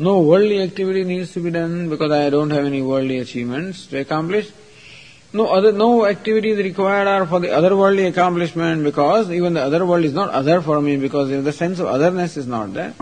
[0.00, 4.00] No worldly activity needs to be done because I don't have any worldly achievements to
[4.00, 4.50] accomplish.
[5.32, 10.04] No other, no activities required are for the otherworldly accomplishment because even the other world
[10.04, 12.94] is not other for me because the sense of otherness is not there.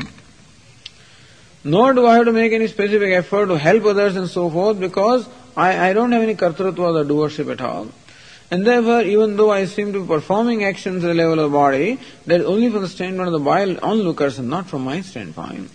[1.65, 4.79] Nor do I have to make any specific effort to help others and so forth
[4.79, 7.89] because I, I don't have any kartrutva or doership at all.
[8.51, 11.57] And therefore, even though I seem to be performing actions at the level of the
[11.57, 15.71] body, that is only from the standpoint of the onlookers and not from my standpoint.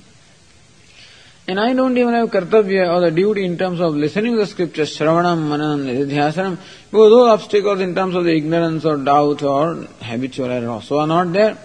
[1.47, 4.45] And I don't even have kartavya or the duty in terms of listening to the
[4.45, 6.59] scriptures, shravanam, manam, nidhyasanam,
[6.91, 11.07] because those obstacles in terms of the ignorance or doubt or habitual error also are
[11.07, 11.57] not there.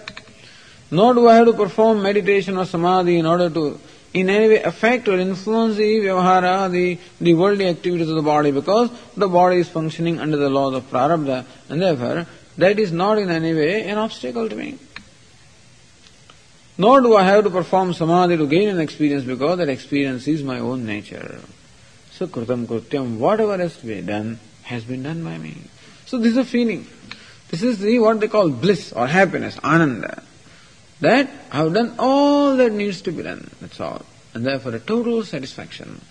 [0.89, 3.79] Nor do I have to perform meditation or samadhi in order to
[4.15, 8.49] in any way affect or influence the vyavahara, the, the worldly activities of the body,
[8.49, 12.25] because the body is functioning under the laws of prarabdha, and therefore
[12.57, 14.79] that is not in any way an obstacle to me.
[16.77, 20.43] Nor do I have to perform samadhi to gain an experience because that experience is
[20.43, 21.41] my own nature.
[22.11, 25.57] So krutam krutyam, whatever has to be done has been done by me.
[26.05, 26.87] So this is a feeling.
[27.49, 30.23] This is the what they call bliss or happiness, ananda.
[31.01, 33.49] That I have done all that needs to be done.
[33.61, 34.05] That's all.
[34.33, 36.01] And therefore a total satisfaction.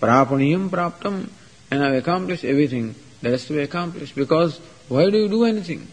[0.00, 1.28] Prapaniyam praptam
[1.70, 4.14] and I've accomplished everything that has to be accomplished.
[4.14, 4.58] Because
[4.88, 5.88] why do you do anything?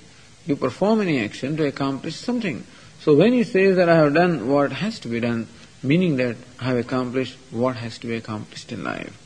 [0.46, 2.66] You perform any action to accomplish something.
[3.02, 5.48] So when he says that I have done what has to be done,
[5.82, 9.18] meaning that I have accomplished what has to be accomplished in life.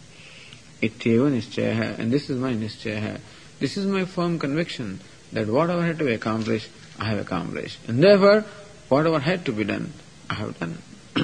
[0.82, 3.20] Ityeva nischaya, and this is my nischaya.
[3.60, 5.00] This is my firm conviction
[5.32, 7.79] that whatever had to be accomplished, I have accomplished.
[7.87, 8.45] And therefore,
[8.89, 9.93] whatever had to be done,
[10.29, 10.79] I have done.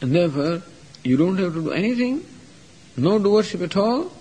[0.00, 0.62] and therefore,
[1.04, 2.24] you don't have to do anything,
[2.96, 4.12] no doership at all,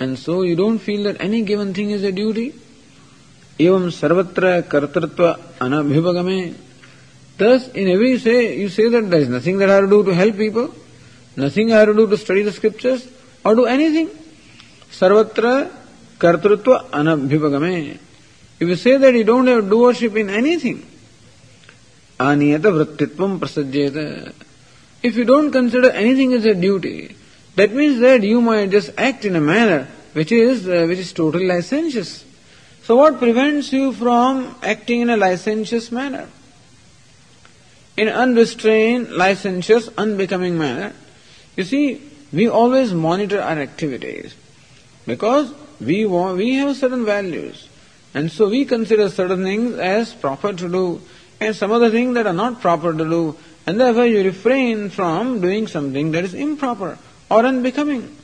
[0.00, 2.54] and so you don't feel that any given thing is a duty.
[3.60, 5.24] एवं सर्वत्र कर्तृत्व
[5.62, 6.54] अनभिभगमे
[7.38, 10.04] Thus, in every say, you say that there is nothing that I have to do
[10.04, 10.74] to help people,
[11.36, 13.06] nothing I have to do to study the scriptures,
[13.44, 14.08] or do anything.
[14.90, 15.70] Sarvatra
[16.21, 17.97] kartrutva anabhivagame.
[18.59, 20.85] If you say that you don't have doership in anything,
[22.19, 24.33] aniyata vrittitvam prasajyeta.
[25.01, 27.15] If you don't consider anything as a duty,
[27.55, 31.11] that means that you might just act in a manner which is uh, which is
[31.11, 32.23] totally licentious.
[32.83, 36.27] So what prevents you from acting in a licentious manner?
[37.97, 40.93] In unrestrained, licentious, unbecoming manner.
[41.55, 44.35] You see, we always monitor our activities
[45.05, 47.67] because we want, we have certain values
[48.13, 51.01] and so we consider certain things as proper to do
[51.39, 55.41] and some other things that are not proper to do and therefore you refrain from
[55.41, 56.97] doing something that is improper
[57.29, 58.17] or unbecoming.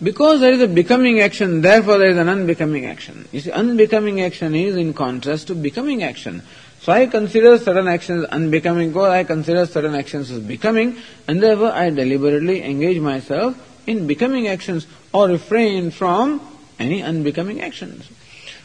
[0.00, 3.28] Because there is a becoming action, therefore there is an unbecoming action.
[3.32, 6.42] You see, unbecoming action is in contrast to becoming action.
[6.80, 10.96] So I consider certain actions unbecoming, or I consider certain actions as becoming,
[11.26, 13.56] and therefore I deliberately engage myself
[13.88, 16.40] in becoming actions or refrain from
[16.78, 18.08] any unbecoming actions.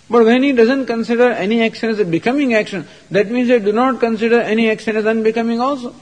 [0.10, 3.72] But when he doesn't consider any action as a becoming action, that means I do
[3.72, 5.96] not consider any action as unbecoming also.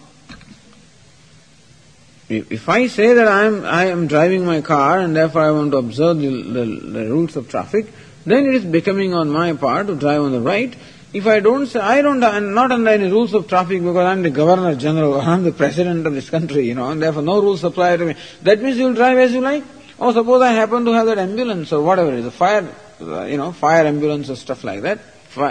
[2.28, 5.72] If I say that I am, I am driving my car and therefore I want
[5.72, 7.88] to observe the, the, the rules of traffic,
[8.26, 10.74] then it is becoming on my part to drive on the right.
[11.14, 14.24] If I don't say, I don't, I'm not under any rules of traffic because I'm
[14.24, 17.42] the governor general or I'm the president of this country, you know, and therefore no
[17.42, 18.16] rules apply to me.
[18.44, 19.64] That means you'll drive as you like.
[20.02, 22.68] Or suppose I happen to have that ambulance or whatever it is, a fire,
[23.00, 24.98] you know, fire ambulance or stuff like that,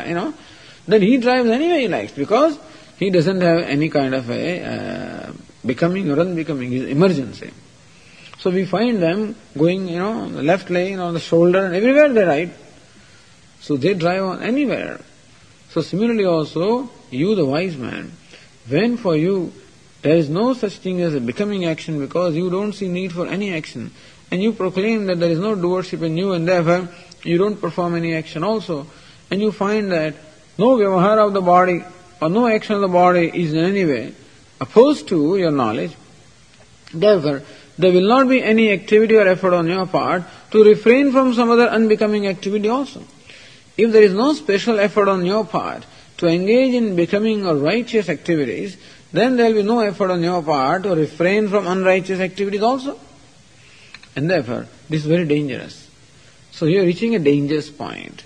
[0.08, 0.34] you know,
[0.88, 2.58] then he drives any way he likes because
[2.98, 5.32] he doesn't have any kind of a uh,
[5.64, 7.52] becoming or unbecoming, is emergency.
[8.40, 11.76] So we find them going, you know, on the left lane, on the shoulder, and
[11.76, 12.54] everywhere they ride.
[13.60, 15.00] So they drive on anywhere.
[15.68, 18.10] So similarly also, you the wise man,
[18.66, 19.52] when for you
[20.02, 23.26] there is no such thing as a becoming action because you don't see need for
[23.26, 23.92] any action,
[24.30, 26.88] and you proclaim that there is no doership in you and therefore
[27.22, 28.86] you don't perform any action also,
[29.30, 30.14] and you find that
[30.58, 31.82] no vyavahara of the body
[32.20, 34.14] or no action of the body is in any way
[34.60, 35.92] opposed to your knowledge.
[36.92, 37.42] Therefore,
[37.78, 41.50] there will not be any activity or effort on your part to refrain from some
[41.50, 43.02] other unbecoming activity also.
[43.76, 45.86] If there is no special effort on your part
[46.18, 48.76] to engage in becoming or righteous activities,
[49.12, 52.98] then there will be no effort on your part to refrain from unrighteous activities also.
[54.16, 55.88] And therefore, this is very dangerous.
[56.52, 58.24] So you are reaching a dangerous point.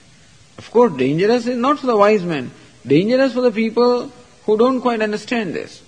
[0.58, 2.50] Of course, dangerous is not for the wise man,
[2.86, 4.10] dangerous for the people
[4.44, 5.82] who don't quite understand this.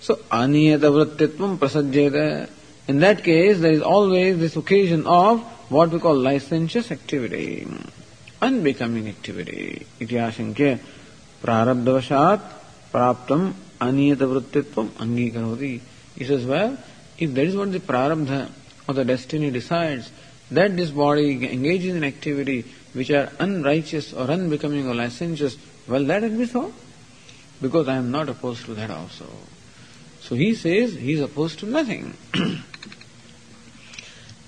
[0.00, 2.48] So, aniyata vrittitvam prasajyeta.
[2.88, 5.40] In that case, there is always this occasion of
[5.70, 7.66] what we call licentious activity,
[8.42, 9.86] unbecoming activity.
[10.00, 10.78] Ityashankya
[11.42, 12.40] prarabdavashat
[12.92, 15.80] praptam aniyata vrittitvam angikaroti.
[16.16, 16.76] He says, well,
[17.18, 18.50] if that is what the prarabdha
[18.88, 20.10] or the destiny decides,
[20.50, 25.56] that this body engages in activity which are unrighteous or unbecoming or licentious,
[25.88, 26.72] well, let it be so.
[27.60, 29.26] Because I am not opposed to that also.
[30.20, 32.16] So he says he is opposed to nothing.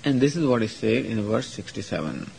[0.03, 2.29] and this is what is said in verse 67.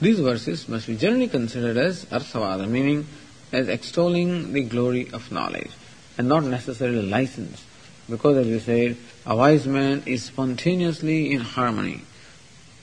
[0.00, 3.06] These verses must be generally considered as arthavada, meaning
[3.52, 5.70] as extolling the glory of knowledge
[6.18, 7.64] and not necessarily license.
[8.08, 12.02] Because as we said, a wise man is spontaneously in harmony.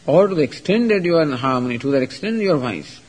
[0.06, 3.00] Or to the extent that you are in harmony, to that extent you are wise.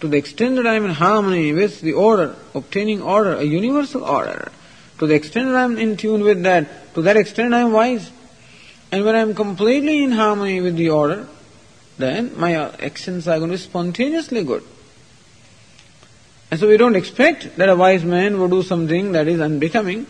[0.00, 4.02] To the extent that I am in harmony with the order, obtaining order, a universal
[4.02, 4.50] order,
[4.98, 7.72] to the extent that I am in tune with that, to that extent I am
[7.72, 8.10] wise.
[8.90, 11.28] And when I am completely in harmony with the order,
[11.98, 14.64] then my actions are going to be spontaneously good.
[16.50, 20.06] And so we don't expect that a wise man would do something that is unbecoming,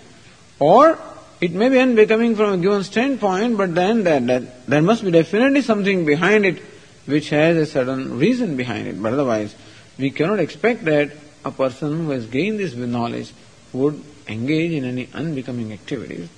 [0.59, 0.99] or
[1.43, 5.11] it may be unbecoming from a given standpoint, but then that, that, there must be
[5.11, 6.63] definitely something behind it
[7.07, 9.03] which has a certain reason behind it.
[9.03, 9.57] But otherwise,
[9.99, 11.11] we cannot expect that
[11.45, 13.33] a person who has gained this knowledge
[13.73, 16.29] would engage in any unbecoming activities.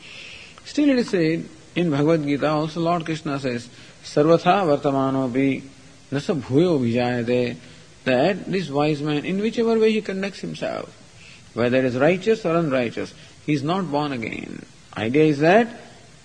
[0.65, 1.45] Still it is said
[1.77, 3.69] in Bhagavad Gita also Lord Krishna says,
[4.03, 5.63] Sarvatha Vartamano Bhi
[6.11, 7.57] Nasa Bhuyo Vijayate
[8.05, 10.89] that this wise man, in whichever way he conducts himself,
[11.53, 13.13] whether it is righteous or unrighteous,
[13.45, 14.65] he is not born again.
[14.98, 15.68] Idea is that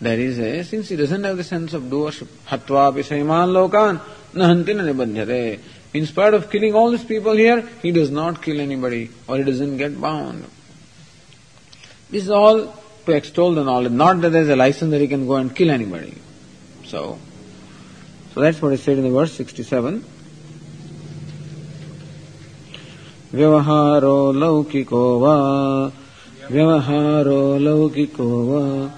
[0.00, 4.00] there is a, since he doesn't have the sense of doership, hatva pisaiman lokan
[4.34, 5.60] nahanti nibandhyate.
[5.94, 9.44] In spite of killing all these people here, he does not kill anybody or he
[9.44, 10.44] doesn't get bound.
[12.10, 12.74] This is all
[13.06, 15.54] to extol the knowledge, not that there is a license that he can go and
[15.54, 16.16] kill anybody.
[16.84, 17.18] So,
[18.32, 20.04] so that's what is said in the verse 67.
[23.34, 25.92] व्यवहारो लौकिको वा
[26.51, 28.91] व्यवहारो लौकिको वा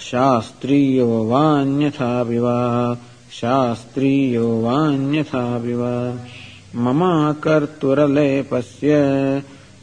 [0.00, 2.94] शास्त्रीयो वान्यथापि वा
[3.32, 6.26] शास्त्रीयो वान्यथापि वा
[6.76, 8.92] मम कर्तुरलेपस्य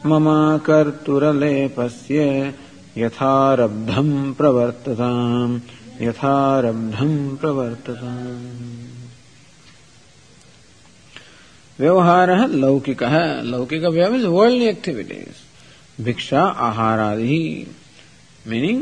[0.05, 2.19] मम कर्तुरलेपस्य
[2.97, 5.60] यथारब्धम् प्रवर्तताम्
[6.01, 8.79] यथारब्धम् प्रवर्तताम्।
[11.79, 13.03] व्यवहार लौकिक।
[13.43, 15.49] लौकिक व्यवहार मीन्स एक्टिविटीज़
[16.08, 17.44] ಭಿಕ್ಷಾ ಆಹಾರಾದಿ
[18.52, 18.80] meaning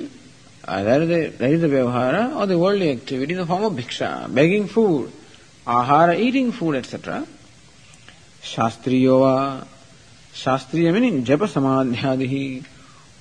[0.67, 3.63] uh, that is the, that is the vyavahara or the worldly activity in the form
[3.63, 5.11] of bhiksha, begging food,
[5.65, 7.25] ahara, eating food, etc.
[8.43, 9.65] Shastriyova,
[10.33, 12.65] Shastriya meaning japa samadhyadihi,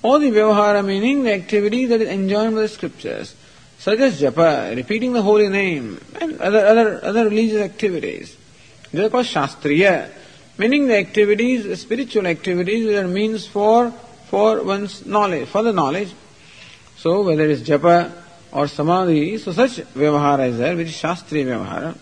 [0.02, 3.34] or the vyavahara meaning the activity that is enjoined by the scriptures,
[3.78, 8.36] such as japa, repeating the holy name, and other, other, other religious activities.
[8.92, 10.10] They are called Shastriya.
[10.58, 13.90] Meaning the activities, spiritual activities, are means for,
[14.28, 16.12] for one's knowledge, for the knowledge.
[16.96, 18.12] So whether it is japa
[18.52, 21.98] or samadhi, so such vyavahara is there, which is Shastriya vyavahara.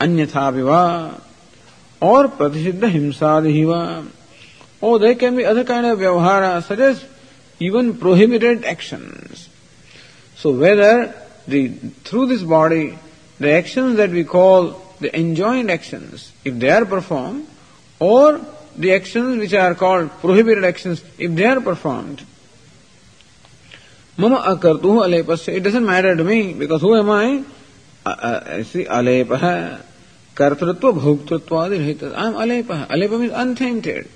[0.00, 1.22] Anyatha viva,
[2.00, 4.06] or pratisiddha himsadihiva,
[4.80, 7.04] or there can be other kind of vyavahara, such as
[7.58, 9.48] even prohibited actions.
[10.36, 11.14] So whether
[11.48, 12.98] the, through this body,
[13.38, 17.46] the actions that we call the enjoined actions, if they are performed,
[17.98, 18.40] or
[18.76, 22.24] the actions which are called prohibited actions, if they are performed,
[24.18, 27.44] Mama akartuhu alepasya, it doesn't matter to me, because who am I?
[28.62, 29.82] See, alepaha,
[30.34, 32.14] kartrutva, bhoktrutva, adhirhita.
[32.14, 32.86] I am alepaha.
[32.88, 34.08] Alepa means untainted,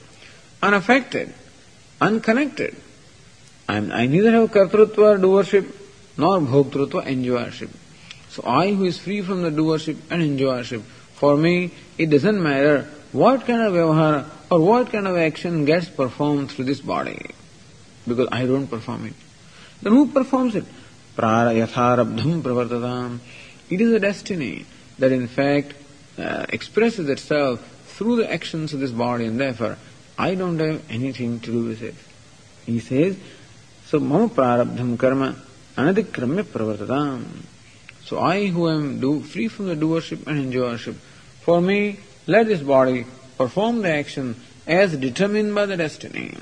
[0.63, 1.35] unaffected,
[2.01, 2.77] unconnected.
[3.69, 5.71] I, am, I neither have kartrutva, doership,
[6.17, 7.69] nor bhoktrutva, enjoyership.
[8.31, 12.89] So I who is free from the doership and enjoyership, for me it doesn't matter
[13.13, 17.31] what kind of vyavahara or what kind of action gets performed through this body,
[18.07, 19.15] because I don't perform it.
[19.83, 20.65] Then who performs it?
[21.17, 23.19] Prarayatharabdham pravartadam.
[23.69, 24.65] It is a destiny
[24.99, 25.75] that in fact
[26.19, 29.77] uh, expresses itself through the actions of this body and therefore
[30.17, 31.95] I don't have anything to do with it.
[32.65, 33.17] He says,
[33.87, 35.35] so mama prarabdham karma
[35.77, 37.25] anadikramya pravartadam.
[38.11, 40.97] So I who am do, free from the doership and enjoyership,
[41.43, 43.07] for me, let this body
[43.39, 44.35] perform the action
[44.67, 46.37] as determined by the destiny.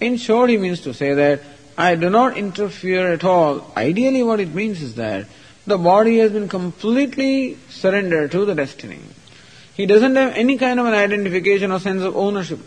[0.00, 1.42] In short, he means to say that
[1.78, 3.72] I do not interfere at all.
[3.76, 5.28] Ideally, what it means is that
[5.68, 8.98] the body has been completely surrendered to the destiny.
[9.74, 12.58] He doesn't have any kind of an identification or sense of ownership.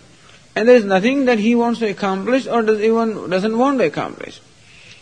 [0.55, 3.87] And there is nothing that he wants to accomplish or does even doesn't want to
[3.87, 4.39] accomplish.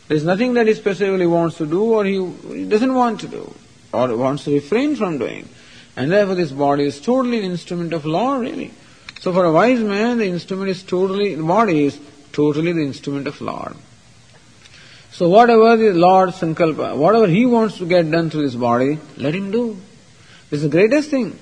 [0.10, 3.53] There's nothing that he specifically wants to do or he doesn't want to do
[3.93, 5.47] or wants to refrain from doing.
[5.95, 8.72] And therefore this body is totally an instrument of law really.
[9.20, 11.99] So for a wise man the instrument is totally, the body is
[12.32, 13.76] totally the instrument of Lord.
[15.12, 19.36] So whatever the Lord Sankalpa, whatever he wants to get done through this body, let
[19.36, 19.78] him do.
[20.49, 21.38] This is the greatest thing.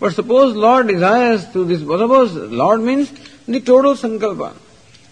[0.00, 3.12] But suppose Lord desires through this, suppose Lord means
[3.46, 4.56] the total Sankalpa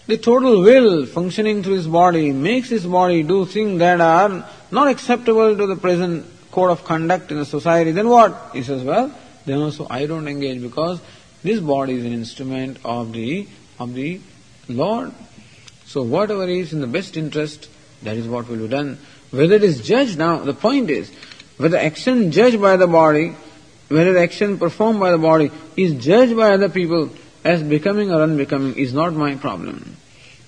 [0.07, 4.87] the total will functioning through his body makes his body do things that are not
[4.87, 8.51] acceptable to the present code of conduct in a society, then what?
[8.53, 9.13] He says, well,
[9.45, 11.01] then also I don't engage because
[11.43, 13.47] this body is an instrument of the
[13.79, 14.21] of the
[14.69, 15.13] Lord.
[15.85, 17.69] So whatever is in the best interest,
[18.03, 18.97] that is what will be done.
[19.31, 21.11] Whether it is judged now, the point is,
[21.57, 23.35] whether action judged by the body,
[23.89, 27.09] whether the action performed by the body is judged by other people
[27.43, 29.96] as becoming or unbecoming is not my problem.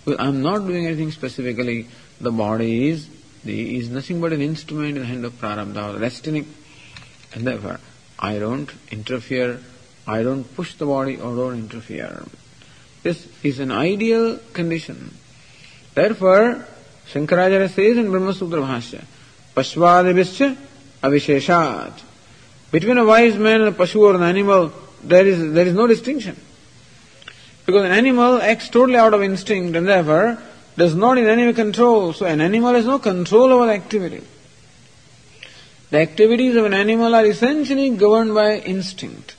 [0.08, 1.88] I am not doing anything specifically.
[2.20, 3.08] The body is
[3.43, 6.45] the, is nothing but an instrument in the hand of prarabdha or destiny.
[7.34, 7.80] And therefore,
[8.18, 9.60] I don't interfere,
[10.08, 12.26] I don't push the body or don't interfere.
[13.04, 15.14] This is an ideal condition.
[15.93, 16.66] Therefore,
[17.12, 19.04] Shankaracharya says in Brahma Sutra Bhashya,
[19.56, 20.58] Pashvadibhischa
[21.02, 22.02] avisheshat.
[22.72, 24.72] Between a wise man and a pashu or an animal,
[25.04, 26.36] there is, there is no distinction.
[27.70, 30.39] Because an animal acts totally out of instinct and therefore
[30.76, 32.13] does not in any way control.
[32.13, 34.24] So an animal has no control over the activity.
[35.91, 39.36] The activities of an animal are essentially governed by instinct.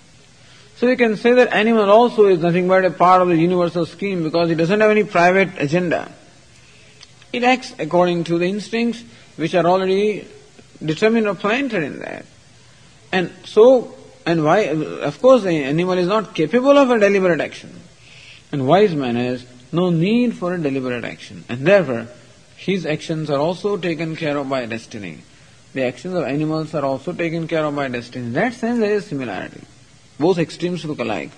[0.76, 3.85] So we can say that animal also is nothing but a part of the universal
[3.85, 6.12] scheme because it doesn't have any private agenda.
[7.33, 9.03] It acts according to the instincts
[9.35, 10.28] which are already
[10.85, 12.26] determined or planted in that.
[13.11, 13.93] And so,
[14.24, 17.80] and why, of course, the animal is not capable of a deliberate action.
[18.51, 21.43] And wise man has no need for a deliberate action.
[21.49, 22.08] And therefore,
[22.56, 25.20] his actions are also taken care of by destiny.
[25.74, 28.28] The actions of animals are also taken care of by destiny.
[28.28, 29.62] In that sense, there is similarity.
[30.20, 31.32] Both extremes look alike.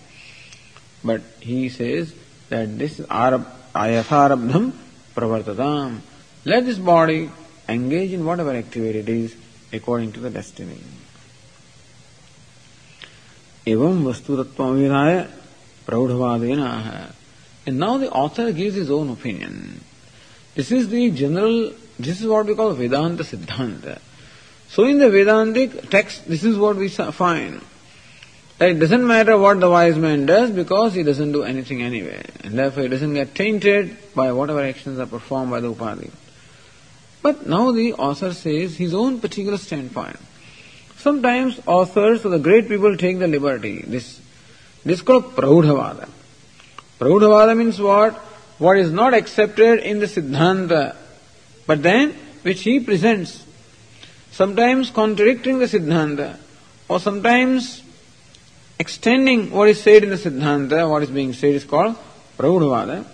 [1.03, 2.13] But he says
[2.49, 4.73] that this is ayatharabdham
[5.15, 6.01] pravartatam.
[6.45, 7.31] Let this body
[7.67, 9.35] engage in whatever activity it is
[9.73, 10.79] according to the destiny.
[13.67, 15.15] एवं वस्तुतत्व विधाय
[15.86, 17.12] Praudhavadena.
[17.66, 19.80] And now the author gives his own opinion.
[20.54, 24.00] This is the general, this is what we call Vedanta Siddhanta.
[24.68, 27.60] So in the Vedantic text, this is what we find.
[28.58, 32.22] That it doesn't matter what the wise man does because he doesn't do anything anyway.
[32.44, 36.10] And therefore he doesn't get tainted by whatever actions are performed by the Upadhi.
[37.22, 40.16] But now the author says his own particular standpoint.
[40.96, 44.20] Sometimes authors or the great people take the liberty, this
[44.84, 46.08] it is called Praudhavada.
[46.98, 48.14] Praudhavada means what?
[48.58, 50.96] What is not accepted in the Siddhanta,
[51.66, 53.44] but then which he presents,
[54.30, 56.38] sometimes contradicting the Siddhanta,
[56.88, 57.82] or sometimes
[58.78, 61.96] extending what is said in the Siddhanta, what is being said is called
[62.38, 63.04] Praudhavada.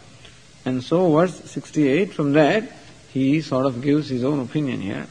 [0.65, 2.71] And so, verse 68, from that,
[3.13, 5.07] he sort of gives his own opinion here.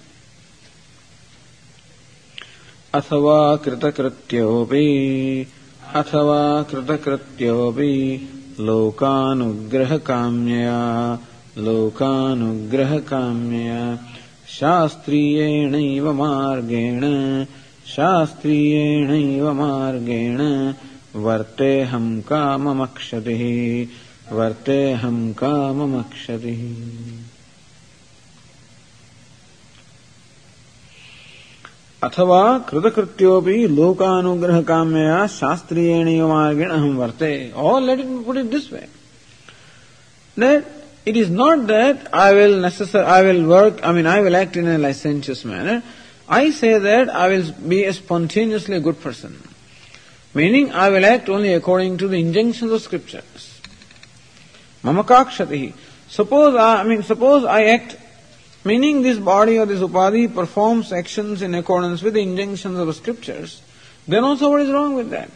[2.94, 4.86] अथवा कृतकृत्योऽपि
[5.96, 8.28] अथवा कृतकृत्योऽपि
[8.60, 11.20] लोकानुग्रहकाम्यया
[11.58, 14.00] लोकानुग्रहकाम्यया।
[14.48, 17.02] शास्त्रीयेणैव मार्गेण
[17.88, 20.74] शास्त्रीयेणैव मार्गेण।
[21.16, 23.88] वर्तेऽहं काममक्षतिः
[24.36, 26.64] वर्तेऽहं काममक्षतिः
[32.07, 37.33] अथवा कृतकृत्योपि लोकानुग्रह काम्यया शास्त्रीयेण मार्गेण अहम वर्ते
[37.65, 38.87] और let it put it this way
[40.37, 40.65] that
[41.05, 44.57] it is not that I will necessar I will work, I mean I will act
[44.57, 45.83] in a licentious manner.
[46.29, 49.37] I say that I will be a spontaneously good person.
[50.35, 53.61] Meaning I will act only according to the injunctions of scriptures.
[54.83, 55.75] Mamakakshati.
[56.09, 57.97] Suppose I, I mean suppose I act
[58.68, 62.94] Meaning this body or this upadhi performs actions in accordance with the injunctions of the
[62.94, 63.62] scriptures,
[64.10, 65.30] then also what is wrong with that?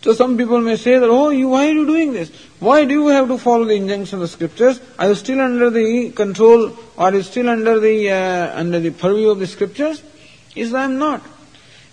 [0.00, 2.30] So some people may say that, oh, you, why are you doing this?
[2.58, 4.80] Why do you have to follow the injunctions of the scriptures?
[4.98, 8.90] Are you still under the control, or are you still under the, uh, under the
[8.90, 10.02] purview of the scriptures?
[10.56, 11.20] Is I am not.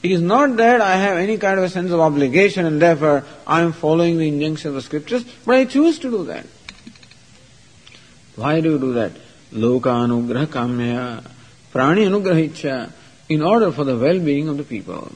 [0.04, 3.26] It is not that I have any kind of a sense of obligation and therefore
[3.46, 6.46] I am following the injunctions of the scriptures, but I choose to do that.
[8.38, 9.12] Why do you do that?
[9.54, 10.98] लोकानुग्रह काम्य
[11.74, 12.76] प्राणी अनुग्रह इच्छा
[13.30, 15.10] in order for the well being of the people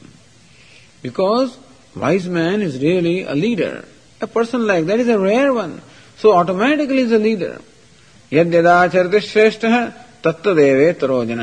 [1.03, 1.49] because
[1.95, 3.83] wise man is really a leader
[4.21, 5.79] a person like that is a rare one
[6.19, 7.57] so automatically is a leader
[8.31, 9.85] यद्यदाचरित श्रेष्ठ है
[10.23, 11.41] तत्वदेवे तरोजन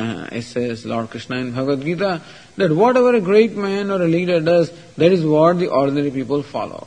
[0.87, 2.15] lord Krishna in Bhagavadgita
[2.59, 6.43] that whatever a great man or a leader does that is what the ordinary people
[6.53, 6.87] follow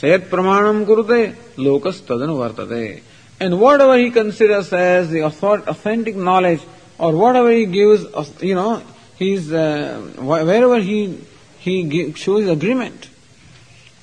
[0.00, 1.22] सेत प्रमाणम कुरुते
[1.64, 3.11] लोकस्तदन वर्तते वर्तते
[3.42, 6.60] And whatever he considers as the authentic knowledge,
[6.96, 8.04] or whatever he gives,
[8.40, 8.80] you know,
[9.16, 11.18] he's, uh, wherever he,
[11.58, 13.08] he shows agreement,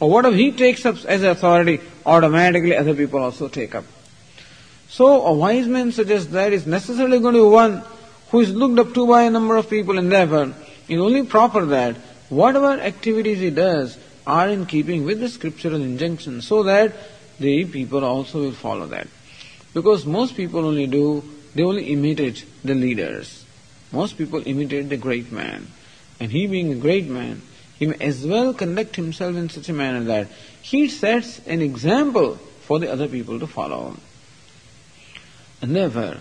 [0.01, 3.85] or whatever he takes up as authority, automatically other people also take up.
[4.89, 7.83] So a wise man suggests that is necessarily going to be one
[8.31, 10.53] who is looked up to by a number of people, and therefore
[10.89, 11.95] it is only proper that
[12.27, 16.93] whatever activities he does are in keeping with the scriptural injunction, so that
[17.39, 19.07] the people also will follow that.
[19.73, 21.23] Because most people only do,
[21.55, 23.45] they only imitate the leaders.
[23.91, 25.67] Most people imitate the great man.
[26.19, 27.41] And he being a great man,
[27.77, 30.27] he may as well conduct himself in such a manner that
[30.61, 33.97] he sets an example for the other people to follow.
[35.61, 36.17] And therefore,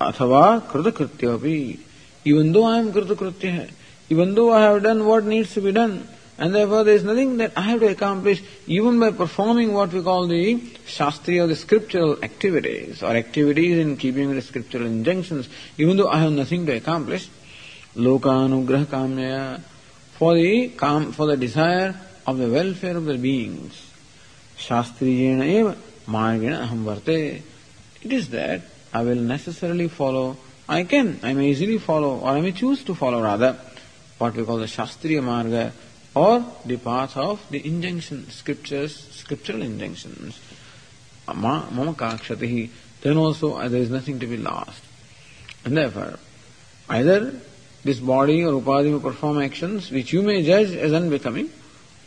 [0.00, 1.78] athava kritakrityapi,
[2.24, 3.70] even though I am kritakritya,
[4.08, 6.06] even though I have done what needs to be done,
[6.40, 10.02] and therefore there is nothing that I have to accomplish even by performing what we
[10.02, 15.50] call the Shastriya, or the scriptural activities, or activities in keeping with the scriptural injunctions,
[15.76, 17.28] even though I have nothing to accomplish.
[17.94, 19.60] Lokanugrah kamya,
[20.16, 21.94] for the calm, for the desire
[22.26, 23.92] of the welfare of the beings.
[24.56, 25.76] Shastriyena eva
[26.06, 27.42] margena aham varte.
[28.02, 28.62] It is that
[28.94, 32.94] I will necessarily follow, I can, I may easily follow, or I may choose to
[32.94, 33.58] follow rather,
[34.16, 35.72] what we call the Shastriya Marga,
[36.14, 40.40] or the path of the injunction, scriptures, scriptural injunctions.
[41.26, 42.70] Mama kakshatihi,
[43.02, 44.82] then also uh, there is nothing to be lost.
[45.64, 46.18] And therefore,
[46.88, 47.34] either
[47.84, 51.50] this body or upadhi will perform actions which you may judge as unbecoming,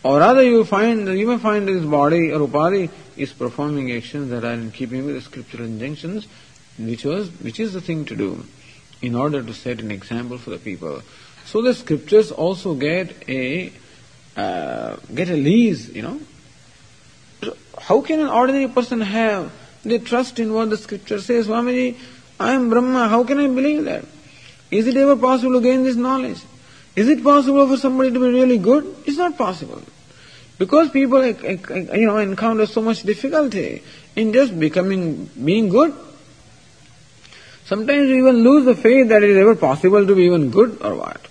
[0.04, 4.44] or rather you find you may find this body or upadhi is performing actions that
[4.44, 6.28] are in keeping with the scriptural injunctions,
[6.78, 8.44] which was which is the thing to do
[9.02, 11.02] in order to set an example for the people.
[11.46, 13.72] So the scriptures also get a
[14.36, 16.20] uh, get a lease, you know.
[17.78, 19.52] How can an ordinary person have
[19.84, 21.48] the trust in what the scripture says?
[21.48, 21.98] Swamiji,
[22.40, 24.06] I am Brahma, how can I believe that?
[24.72, 26.42] Is it ever possible to gain this knowledge?
[26.96, 28.96] Is it possible for somebody to be really good?
[29.06, 29.82] It's not possible.
[30.58, 33.84] Because people, you know, encounter so much difficulty
[34.16, 35.94] in just becoming, being good.
[37.66, 40.78] Sometimes we even lose the faith that it is ever possible to be even good
[40.82, 41.28] or what.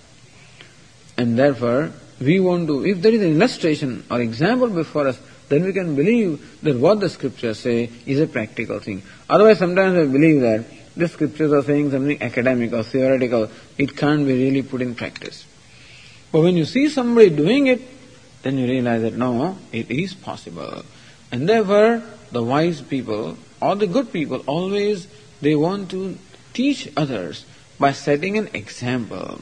[1.17, 5.63] And therefore, we want to, if there is an illustration or example before us, then
[5.63, 9.03] we can believe that what the scriptures say is a practical thing.
[9.29, 14.25] Otherwise, sometimes we believe that the scriptures are saying something academic or theoretical, it can't
[14.25, 15.45] be really put in practice.
[16.31, 17.81] But when you see somebody doing it,
[18.43, 20.83] then you realize that no, it is possible.
[21.31, 25.07] And therefore, the wise people or the good people always
[25.41, 26.17] they want to
[26.53, 27.45] teach others
[27.79, 29.41] by setting an example.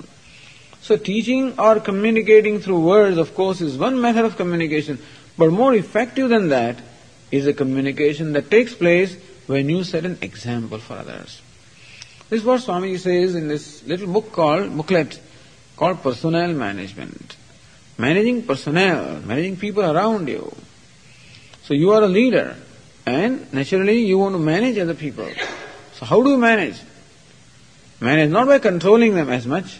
[0.82, 5.00] So teaching or communicating through words, of course, is one method of communication,
[5.38, 6.80] but more effective than that
[7.30, 9.16] is a communication that takes place
[9.48, 11.42] when you set an example for others.
[12.30, 15.20] This is what Swami says in this little book called, booklet,
[15.76, 17.36] called Personnel Management.
[17.98, 20.52] Managing personnel, managing people around you.
[21.64, 22.56] So you are a leader,
[23.06, 25.30] and naturally you want to manage other people.
[25.94, 26.80] So how do you manage?
[28.00, 29.80] Manage not by controlling them as much,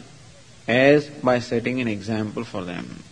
[0.68, 3.04] as by setting an example for them,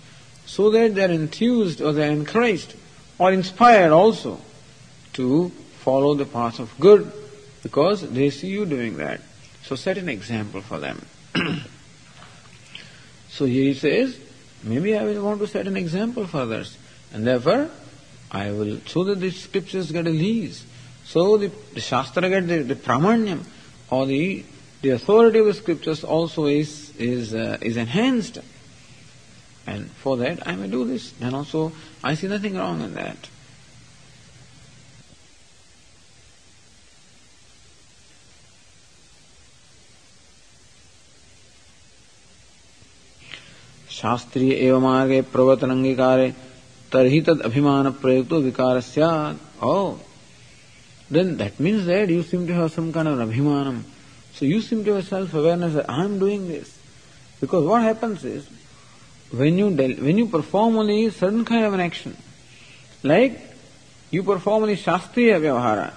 [0.45, 2.76] so that they are enthused or they are encouraged
[3.18, 4.39] or inspired also
[5.14, 7.12] to follow the path of good
[7.64, 9.22] because they see you doing that.
[9.64, 11.06] So set an example for them.
[13.30, 14.20] so here he says,
[14.64, 16.78] maybe I will want to set an example for others,
[17.14, 17.70] and therefore
[18.32, 20.66] I will, so that the scriptures get a lease.
[21.06, 23.43] So the, the Shastra get the, the pramanyam
[23.89, 24.43] or the
[24.82, 28.39] the authority of the scriptures also is is uh, is enhanced.
[29.67, 31.11] And for that I may do this.
[31.11, 31.71] Then also
[32.03, 33.30] I see nothing wrong in that.
[43.99, 46.30] शास्त्रीय एवं मार्गे प्रवर्तन अंगीकारे
[46.91, 49.99] तरही तद अभिमान प्रयुक्त विकार Oh,
[51.11, 53.84] then that means that you seem to have some kind of abhimanam
[54.39, 56.79] so you seem to have self-awareness that I am doing this.
[57.41, 58.47] Because what happens is,
[59.31, 62.15] when you del- when you perform only certain kind of an action,
[63.03, 63.37] like
[64.11, 65.91] you perform only shastriya vyavahara,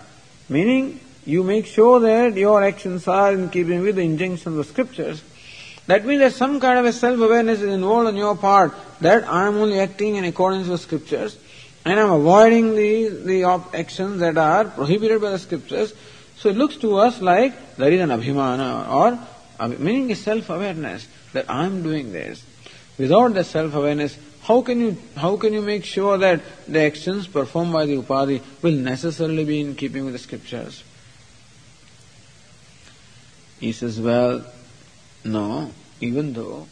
[0.49, 5.23] meaning you make sure that your actions are in keeping with the injunctions of scriptures,
[5.87, 9.47] that means that some kind of a self-awareness is involved on your part that I
[9.47, 11.39] am only acting in accordance with scriptures
[11.85, 15.95] and I am avoiding the, the actions that are prohibited by the scriptures
[16.43, 21.49] so it looks to us like there is an abhimana or meaning is self-awareness that
[21.49, 22.45] I am doing this.
[22.99, 27.73] Without the self-awareness, how can you how can you make sure that the actions performed
[27.73, 30.83] by the upadhi will necessarily be in keeping with the scriptures?
[33.61, 34.45] He says, well,
[35.23, 35.71] no,
[36.01, 36.67] even though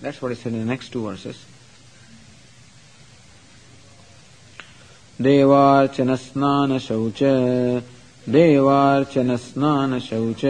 [0.00, 1.53] that's what he said in the next two verses.
[5.22, 7.18] देवार्चन स्नान शौच
[8.28, 10.44] देवार्चनस्नानशौच।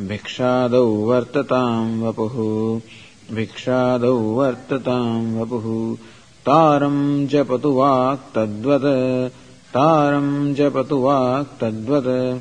[0.00, 2.80] भिक्षादौ वर्तताम् वपुः।
[3.36, 5.96] भिक्षादौ वर्तताम् वपुः।
[6.46, 9.32] तारम् जपतु वाक्तद्वत्
[9.74, 12.40] तारम् जपतु वाक्तद्वत्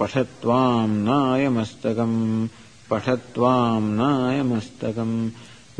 [0.00, 2.48] पठत्वाम् नायमस्तकम्।
[2.90, 5.30] पठत्वाम् नायमस्तकम्।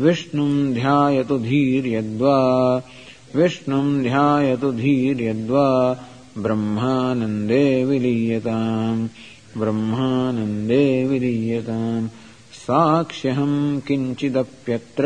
[0.01, 2.81] विष्णुम् ध्यायतु धीर्यद्वा
[3.35, 5.93] विष्णुम् ध्यायतु धीर्यद्वा
[6.37, 9.07] ब्रह्मानन्दे विलीयताम्
[9.59, 12.07] ब्रह्मानन्दे विलीयताम्।
[12.53, 15.05] साक्ष्यहम् किञ्चिदप्यत्र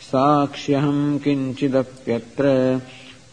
[0.00, 2.44] साक्ष्यहम् किञ्चिदप्यत्र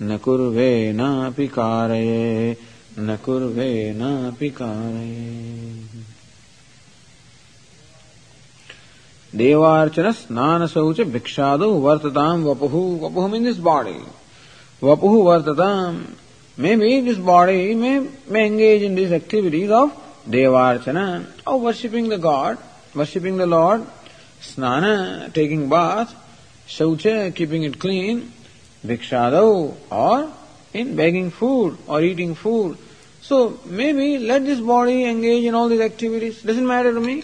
[0.01, 2.57] न कुर्वेनापि कारये
[2.99, 6.10] न कुर्वेनापि कारये
[9.33, 13.99] देवार्चन स्नान शौच भिक्षादो वर्तताम वपहु वपहु मीन दिस बॉडी।
[14.81, 16.03] वपहु वर्तताम
[16.57, 17.99] may be this body, may
[18.31, 19.91] may engage in this activities of
[20.29, 20.97] देवार्चन।
[21.47, 22.57] Of worshipping the god
[22.97, 23.81] worshipping the lord
[24.43, 24.83] स्नान
[25.35, 26.15] टेकिंग बाथ
[26.69, 27.03] शौच
[27.37, 28.21] keeping it clean
[28.83, 30.31] भिक्षादो, or
[30.75, 32.75] in begging food or eating food
[33.23, 33.37] so
[33.71, 37.21] may be let this body engage in all this activities doesn't matter to me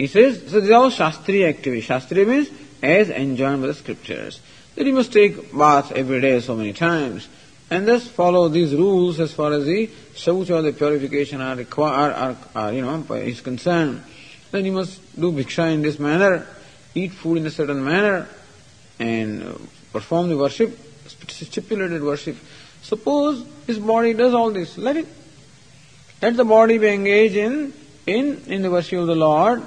[0.00, 1.86] He says, so these are all Shastriya activities.
[1.86, 2.48] Shastriya means
[2.82, 4.40] as enjoined by the scriptures.
[4.74, 7.28] That you must take bath every day so many times
[7.68, 12.14] and thus follow these rules as far as the shaucha or the purification are required,
[12.14, 14.02] are, are, you know, is concerned.
[14.50, 16.46] Then you must do bhiksha in this manner,
[16.94, 18.26] eat food in a certain manner,
[18.98, 20.78] and perform the worship,
[21.28, 22.38] stipulated worship.
[22.80, 25.06] Suppose his body does all this, let it.
[26.22, 27.74] Let the body be engaged in,
[28.06, 29.62] in, in the worship of the Lord,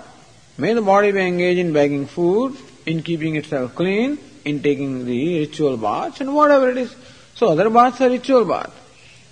[0.57, 5.39] May the body be engaged in begging food, in keeping itself clean, in taking the
[5.39, 6.95] ritual baths, and whatever it is.
[7.35, 8.73] So other baths are ritual baths.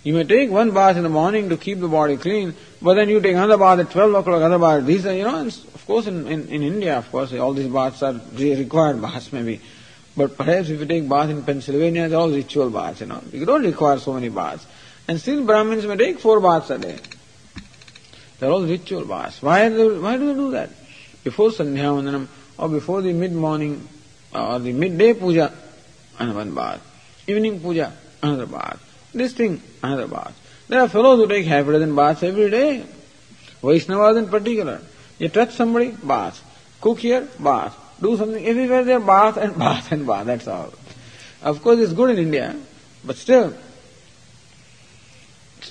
[0.03, 3.07] You may take one bath in the morning to keep the body clean, but then
[3.07, 4.86] you take another bath at 12 o'clock, another bath.
[4.86, 8.01] These are, you know, of course in, in, in India, of course, all these baths
[8.01, 9.61] are required baths maybe.
[10.17, 13.22] But perhaps if you take bath in Pennsylvania, they're all ritual baths, you know.
[13.32, 14.65] You don't require so many baths.
[15.07, 16.97] And still Brahmins may take four baths a day.
[18.39, 19.41] They're all ritual baths.
[19.41, 20.72] Why, why do they do that?
[21.24, 23.88] Before Sandhya Vandanam or before the mid-morning
[24.34, 25.53] uh, or the midday puja,
[26.19, 26.82] another bath.
[27.28, 28.80] Evening puja, another bath.
[29.13, 30.38] This thing, another bath.
[30.67, 32.86] There are fellows who take half a dozen baths every day.
[33.61, 34.82] Vaishnavas in particular.
[35.19, 36.41] You touch somebody, bath.
[36.80, 37.78] Cook here, bath.
[38.01, 40.74] Do something, everywhere there, bath and bath and bath, that's all.
[41.41, 42.55] Of course, it's good in India,
[43.03, 43.53] but still,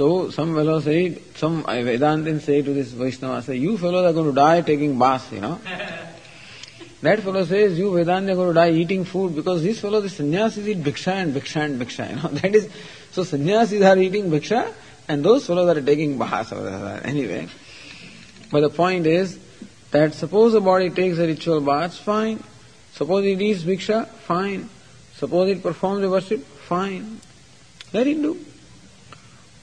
[0.00, 4.28] so some fellow say, some Vedantin say to this Vaishnava, say, you fellows are going
[4.28, 5.60] to die taking bath, you know.
[7.02, 10.08] that fellow says, you Vedanta are going to die eating food because these fellows, the
[10.08, 12.28] sannyasis eat bhiksha and bhiksha and bhiksha, you know.
[12.40, 12.70] That is,
[13.10, 14.72] so sannyasis are eating bhiksha
[15.06, 16.50] and those fellows are taking bath.
[17.04, 17.48] Anyway,
[18.50, 19.38] but the point is
[19.90, 22.42] that suppose the body takes a ritual bath, fine.
[22.92, 24.70] Suppose it eats bhiksha, fine.
[25.16, 27.20] Suppose it performs the worship, fine.
[27.92, 28.46] Let it do.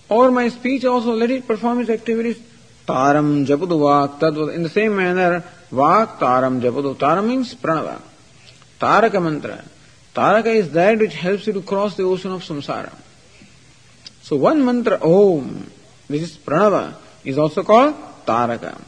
[0.10, 2.38] Or my speech also, let it perform its activities.
[2.88, 4.56] Taram japadu vak tadvat.
[4.56, 6.96] In the same manner, vak taram japadu.
[6.96, 8.02] Taram means pranava.
[8.80, 9.64] Taraka mantra.
[10.16, 12.94] Taraka is that which helps you to cross the ocean of samsara.
[14.22, 15.70] So one mantra, Om,
[16.08, 17.96] this is pranava, is also called
[18.26, 18.82] Taraka.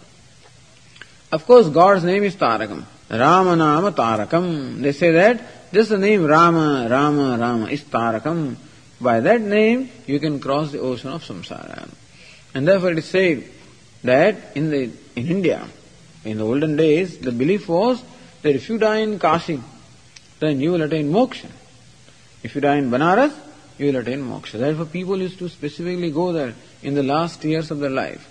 [1.31, 2.83] Of course, God's name is Tarakam.
[3.09, 4.81] Rama Nama Tarakam.
[4.81, 8.55] They say that just the name Rama, Rama, Rama is Tarakam.
[9.01, 11.89] By that name, you can cross the ocean of samsara.
[12.53, 13.45] And therefore it is said
[14.03, 15.67] that in the in India,
[16.25, 18.03] in the olden days, the belief was
[18.41, 19.61] that if you die in Kashi,
[20.39, 21.49] then you will attain moksha.
[22.43, 23.33] If you die in Banaras,
[23.77, 24.59] you will attain moksha.
[24.59, 28.27] Therefore people used to specifically go there in the last years of their life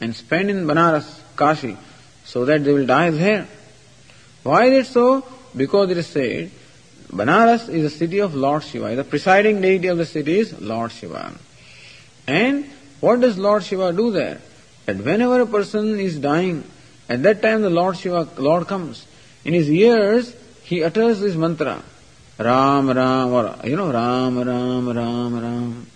[0.00, 1.76] and spend in Banaras, Kashi,
[2.24, 3.46] so that they will die there.
[4.42, 5.26] Why is it so?
[5.56, 6.50] Because it is said
[7.08, 8.94] Banaras is the city of Lord Shiva.
[8.94, 11.32] The presiding deity of the city is Lord Shiva.
[12.26, 12.66] And
[13.00, 14.40] what does Lord Shiva do there?
[14.86, 16.64] That whenever a person is dying,
[17.08, 19.06] at that time the Lord Shiva, Lord comes.
[19.44, 20.34] In his ears,
[20.64, 21.82] he utters this mantra.
[22.38, 25.86] Ram, Ram, or, you know, Ram, Ram, Ram, Ram.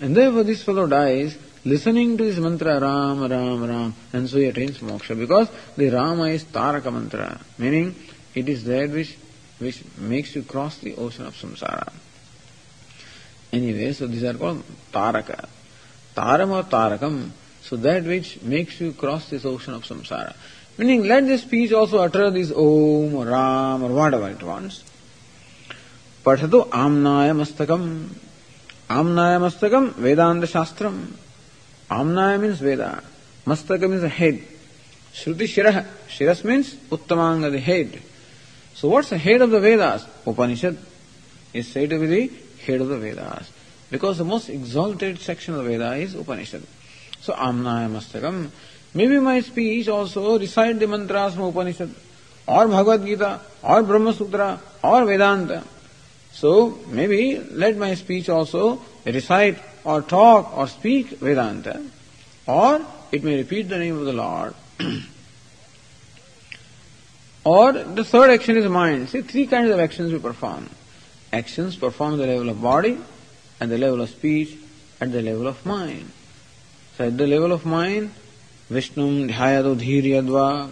[0.00, 4.44] And therefore this fellow dies listening to this mantra, Ram, Ram, Ram, and so he
[4.44, 7.94] attains moksha because the Rama is Taraka mantra, meaning
[8.34, 9.16] it is that which
[9.58, 11.92] which makes you cross the ocean of samsara.
[13.52, 15.48] Anyway, so these are called taraka.
[16.16, 17.30] Taram or tarakam.
[17.62, 20.34] So that which makes you cross this ocean of samsara.
[20.76, 24.84] Meaning, let this speech also utter this Om or Ram or whatever it wants.
[26.24, 28.08] Mastakam.
[28.88, 31.12] Amnaya mastakam Vedanta Shastram.
[31.90, 33.02] Amnaya means Veda.
[33.46, 34.40] Mastaka means the head.
[35.12, 35.84] Shruti Shirah.
[36.08, 38.00] Shiras means Uttamanga, the head.
[38.78, 40.06] So what's the head of the Vedas?
[40.24, 40.78] Upanishad
[41.52, 42.32] is said to be the
[42.64, 43.50] head of the Vedas.
[43.90, 46.62] Because the most exalted section of the Veda is Upanishad.
[47.20, 48.50] So Amnaya Mastakam.
[48.94, 51.92] Maybe my speech also recite the mantras from Upanishad
[52.46, 55.64] or Bhagavad Gita or Brahma Sutra or Vedanta.
[56.30, 61.82] So maybe let my speech also recite or talk or speak Vedanta
[62.46, 64.54] or it may repeat the name of the Lord.
[67.48, 69.08] Or the third action is mind.
[69.08, 70.68] See, three kinds of actions we perform.
[71.32, 72.98] Actions performed at the level of body,
[73.58, 74.58] at the level of speech,
[75.00, 76.10] at the level of mind.
[76.96, 78.10] So at the level of mind,
[78.68, 80.70] Vishnu dhyayado dhiryadva,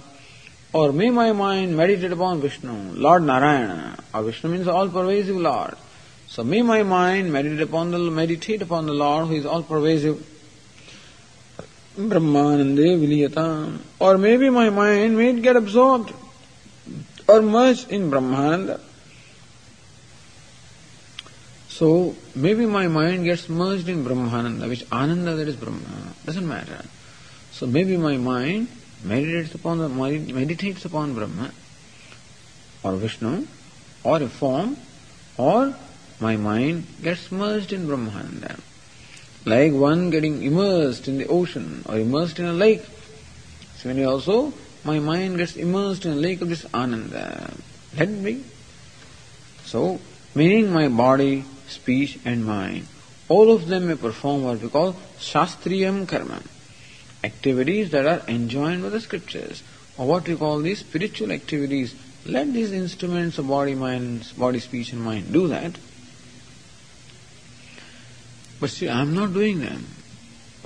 [0.75, 5.77] or may my mind meditate upon Vishnu, Lord Narayana, or Vishnu means all-pervasive Lord.
[6.29, 10.35] So may my mind meditate upon the meditate upon the Lord who is all-pervasive.
[11.97, 13.79] Brahmanande Viliyata.
[13.99, 16.13] Or maybe my mind may get absorbed
[17.29, 18.81] or merged in Brahmananda.
[21.69, 26.15] So maybe my mind gets merged in Brahmananda, which Ananda that is Brahma.
[26.25, 26.85] Doesn't matter.
[27.53, 28.69] So maybe my mind
[29.05, 31.51] meditates upon the, meditates upon Brahma
[32.83, 33.47] or Vishnu
[34.05, 34.77] or a form
[35.37, 35.75] or
[36.21, 38.59] my mind gets merged in Brahmananda.
[39.45, 42.83] Like one getting immersed in the ocean or immersed in a lake.
[43.77, 44.53] Similarly also,
[44.87, 47.53] my mind gets immersed in the lake of this Ananda.
[47.99, 48.45] Let be.
[49.65, 50.01] So,
[50.35, 52.87] meaning my body speech and mind.
[53.29, 56.41] All of them may perform what we call Shastriyam Karma,
[57.25, 59.65] activities that are enjoined by the scriptures,
[59.99, 61.95] or what we call these spiritual activities.
[62.25, 65.77] Let these instruments of body, mind, body, speech, and mind do that.
[68.61, 69.87] But see, I am not doing them.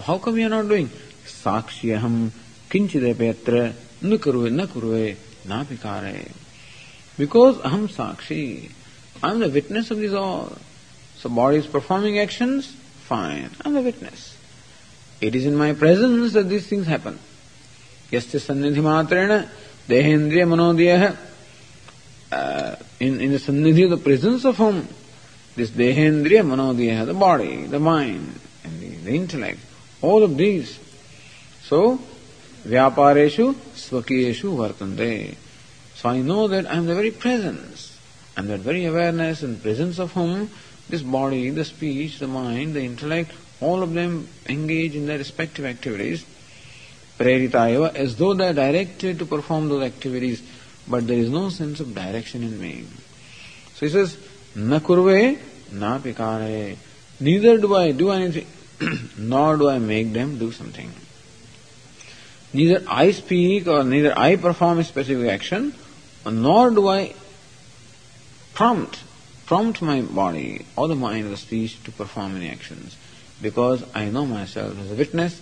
[0.03, 0.91] How come you are not doing?
[4.05, 4.92] न करो न करो
[5.48, 6.26] ना पिकार है
[7.18, 8.44] because अहम साक्षी
[9.24, 10.57] I am the witness of this all
[11.22, 12.61] so body is performing action
[13.09, 14.26] fine I am the witness
[15.22, 17.18] it is in my presence that these things happen
[18.14, 19.38] यस्ते सन्निधि मात्रेण
[19.88, 20.94] देहेन्द्रिय मनोदय
[23.03, 24.80] in in Sannidhi the presence of whom
[25.57, 28.28] this देहेन्द्रिय Manoday the body the mind
[28.66, 30.66] and the intellect all of these
[31.68, 31.80] so
[32.65, 35.37] vyapareshu svakiyeshu vartante.
[35.95, 37.99] So I know that I am the very presence,
[38.37, 40.51] and that very awareness and presence of whom
[40.89, 45.65] this body, the speech, the mind, the intellect, all of them engage in their respective
[45.65, 46.25] activities,
[47.19, 50.43] preritayava, as though they are directed to perform those activities,
[50.89, 52.85] but there is no sense of direction in me.
[53.75, 54.17] So he says,
[54.55, 55.39] na kurve,
[55.73, 56.77] na pikare.
[57.21, 58.47] Neither do I do anything,
[59.19, 60.91] nor do I make them do something.
[62.53, 65.74] Neither I speak or neither I perform a specific action,
[66.24, 67.14] nor do I
[68.55, 69.01] prompt
[69.51, 72.96] prompt my body or the mind or the speech to perform any actions
[73.42, 75.40] because I know myself as a witness.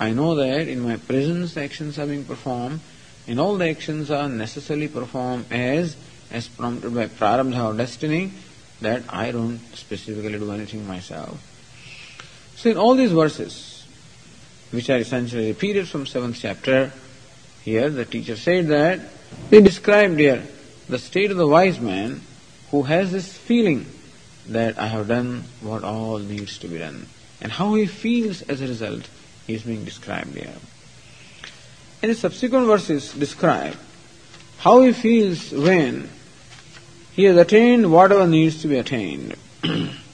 [0.00, 2.80] I know that in my presence actions are being performed
[3.28, 5.96] and all the actions are necessarily performed as
[6.32, 8.32] as prompted by prarabdha or destiny
[8.80, 11.38] that I don't specifically do anything myself.
[12.56, 13.67] So in all these verses,
[14.70, 16.92] which are essentially repeated from seventh chapter,
[17.64, 19.00] here the teacher said that
[19.50, 20.46] they described here
[20.88, 22.20] the state of the wise man
[22.70, 23.86] who has this feeling
[24.48, 27.06] that I have done what all needs to be done.
[27.40, 29.08] And how he feels as a result
[29.46, 30.54] is being described here.
[32.02, 33.76] And the subsequent verses describe
[34.58, 36.08] how he feels when
[37.12, 39.36] he has attained whatever needs to be attained.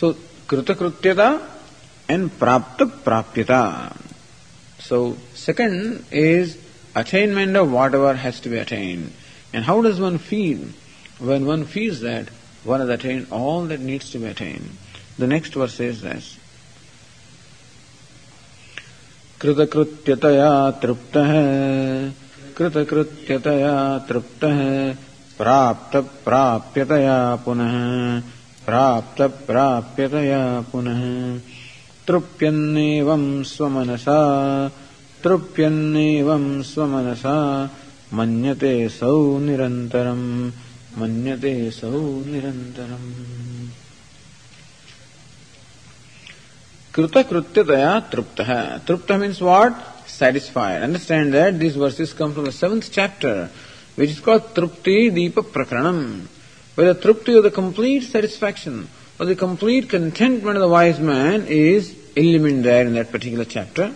[0.00, 0.14] so,
[0.46, 1.42] kritakrutyata
[2.08, 3.96] and prapta prapyata.
[4.78, 6.58] So, second is
[6.94, 9.12] attainment of whatever has to be attained.
[9.52, 10.60] And how does one feel
[11.18, 12.28] when one feels that
[12.62, 14.70] one has attained all that needs to be attained?
[15.18, 16.38] The next verse says this.
[19.40, 20.52] कृतकृत्यतया
[20.82, 21.32] तृप्तः
[22.56, 23.74] कृतकृत्यतया
[24.08, 24.60] तृप्तः
[25.38, 27.74] प्राप्त प्राप्यतया पुनः
[28.71, 30.99] प्राप्त प्राप्यतया पुनः
[32.07, 34.19] तृप्यन्नेवं स्वमनसा
[35.23, 37.33] तृप्यन्नेवं स्वमनसा
[38.17, 39.11] मन्यते सौ
[39.47, 40.23] निरन्तरम्
[41.01, 41.91] मन्यते सौ
[42.31, 43.11] निरन्तरम्
[46.95, 48.51] कृतकृत्यतया तृप्तः
[48.87, 49.73] तृप्तः means what?
[50.07, 50.81] Satisfied.
[50.81, 53.49] Understand that these verses come from the seventh chapter
[53.95, 56.27] which is called Trupti Deepa Prakranam,
[56.75, 58.87] where the Trupti of the complete satisfaction
[59.19, 63.93] or the complete contentment of the wise man is illumined there in that particular chapter.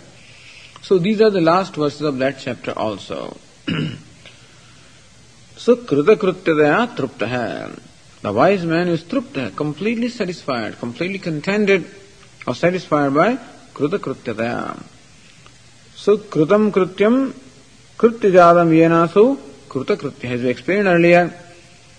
[0.82, 3.36] So these are the last verses of that chapter also.
[5.56, 7.80] so Krita Krutyadaya Trupta
[8.22, 11.90] The wise man is Trupta, completely satisfied, completely contented
[12.46, 13.36] or satisfied by
[13.74, 14.80] Krita Krutyadaya.
[15.96, 17.32] So Kritam Krutyam
[17.96, 19.36] Krutyajadam Yenasu
[19.68, 20.30] Kruta Krutya.
[20.30, 21.34] As we explained earlier,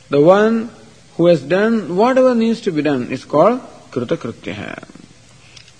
[0.10, 0.70] the one
[1.16, 3.60] who has done whatever needs to be done is called
[3.91, 4.88] Kruta Krutya.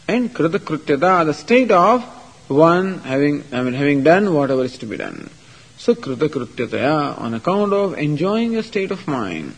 [0.08, 2.02] And Krita Krutyada, the state of
[2.48, 5.30] one having, I mean, having done whatever is to be done.
[5.78, 9.54] So Krita Krutyataya, on account of enjoying a state of mind,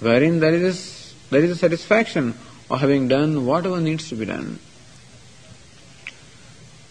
[0.00, 2.34] wherein there is, there is a satisfaction
[2.70, 4.58] of having done whatever needs to be done.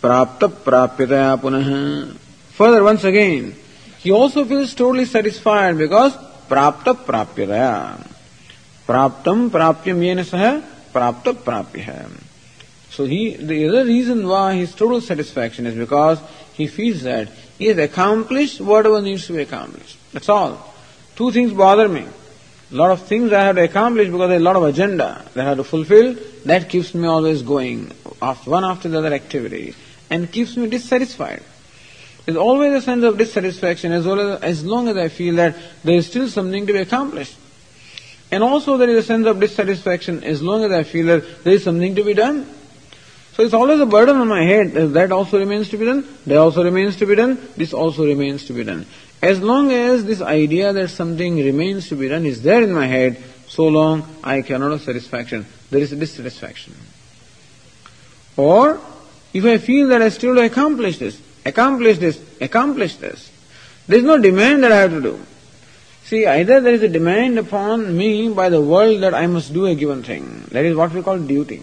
[0.01, 2.15] Prapta Prapyataya Punah.
[2.53, 3.55] Further, once again,
[3.97, 5.05] he also feels totally
[6.49, 8.07] because Prapta Prapyataya.
[8.87, 12.09] Praptam Prapyam Yena Saha Prapta Prapya.
[12.89, 16.19] So he, the other reason why his total satisfaction is because
[16.53, 19.97] he feels that he has accomplished whatever needs to be accomplished.
[20.11, 20.73] That's all.
[21.15, 22.05] Two things bother me.
[22.71, 25.45] A lot of things I have to accomplish because there's a lot of agenda that
[25.45, 26.15] I have to fulfill.
[26.45, 27.91] That keeps me always going,
[28.21, 29.75] after one after the other activity,
[30.09, 31.43] and keeps me dissatisfied.
[32.25, 35.55] There's always a sense of dissatisfaction as well as, as long as I feel that
[35.83, 37.35] there is still something to be accomplished.
[38.31, 41.53] And also there is a sense of dissatisfaction as long as I feel that there
[41.53, 42.47] is something to be done.
[43.33, 44.73] So it's always a burden on my head.
[44.73, 46.05] That also remains to be done.
[46.27, 47.37] That also remains to be done.
[47.55, 48.85] This also remains to be done.
[49.21, 52.85] As long as this idea that something remains to be done is there in my
[52.85, 55.45] head, so long I cannot have satisfaction.
[55.71, 56.75] There is a dissatisfaction.
[58.37, 58.79] Or
[59.33, 63.29] if I feel that I still to accomplish this, accomplish this, accomplish this,
[63.87, 65.19] there is no demand that I have to do.
[66.05, 69.65] See, either there is a demand upon me by the world that I must do
[69.65, 70.45] a given thing.
[70.51, 71.61] That is what we call duty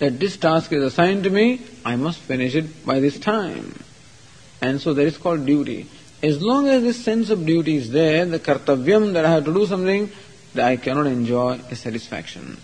[0.00, 3.78] that this task is assigned to me, I must finish it by this time.
[4.60, 5.88] And so that is called duty.
[6.22, 9.54] As long as this sense of duty is there, the kartavyam that I have to
[9.54, 10.10] do something,
[10.54, 12.56] that I cannot enjoy a satisfaction.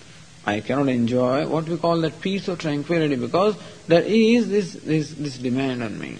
[0.47, 3.57] I cannot enjoy what we call that peace or tranquility because
[3.88, 6.16] there is this, this, this demand on me.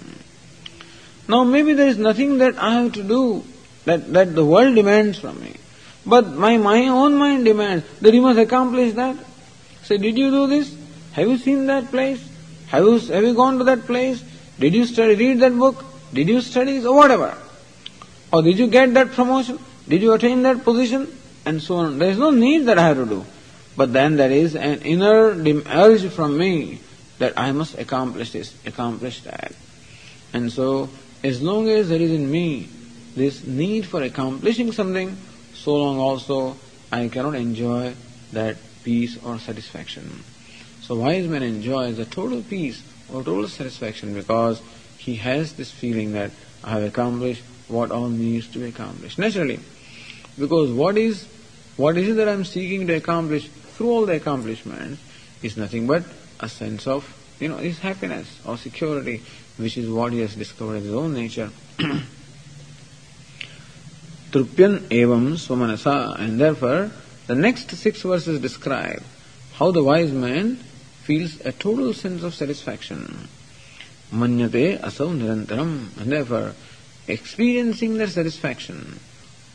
[1.29, 3.45] Now maybe there is nothing that I have to do
[3.85, 5.55] that, that the world demands from me.
[6.05, 9.16] But my, my own mind demands that you must accomplish that.
[9.85, 10.77] Say, did you do this?
[11.12, 12.29] Have you seen that place?
[12.68, 14.24] Have you, have you gone to that place?
[14.59, 15.85] Did you study, read that book?
[16.12, 16.87] Did you study this?
[16.87, 17.37] or whatever?
[18.33, 19.59] Or did you get that promotion?
[19.89, 21.16] Did you attain that position?
[21.45, 21.99] And so on.
[21.99, 23.24] There is no need that I have to do.
[23.77, 25.37] But then there is an inner
[25.68, 26.81] urge from me
[27.18, 29.53] that I must accomplish this, accomplish that.
[30.33, 30.89] And so,
[31.22, 32.68] as long as there is in me
[33.14, 35.16] this need for accomplishing something,
[35.55, 36.57] so long also
[36.93, 37.95] I cannot enjoy
[38.33, 40.22] that peace or satisfaction.
[40.83, 44.62] So wise man enjoys a total peace or total satisfaction because
[44.99, 46.31] he has this feeling that
[46.62, 49.18] I have accomplished what all needs to be accomplished.
[49.18, 49.59] Naturally,
[50.39, 51.27] because what is
[51.77, 55.01] what is it that I am seeking to accomplish through all the accomplishments
[55.43, 56.03] is nothing but
[56.41, 57.05] a sense of
[57.39, 59.22] you know his happiness or security,
[59.59, 61.51] which is what he has discovered in his own nature.
[64.31, 66.91] Trupyan evam swamanasa, and therefore
[67.27, 69.03] the next six verses describe
[69.55, 70.57] how the wise man
[71.05, 73.29] feels a total sense of satisfaction.
[74.12, 75.97] Manyate asau nirantaram.
[76.01, 76.55] And therefore,
[77.07, 79.01] experiencing the satisfaction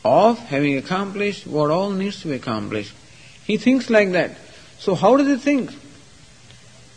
[0.04, 2.94] of having accomplished what all needs to be accomplished,
[3.52, 4.30] he thinks like that.
[4.78, 5.70] So how does he think?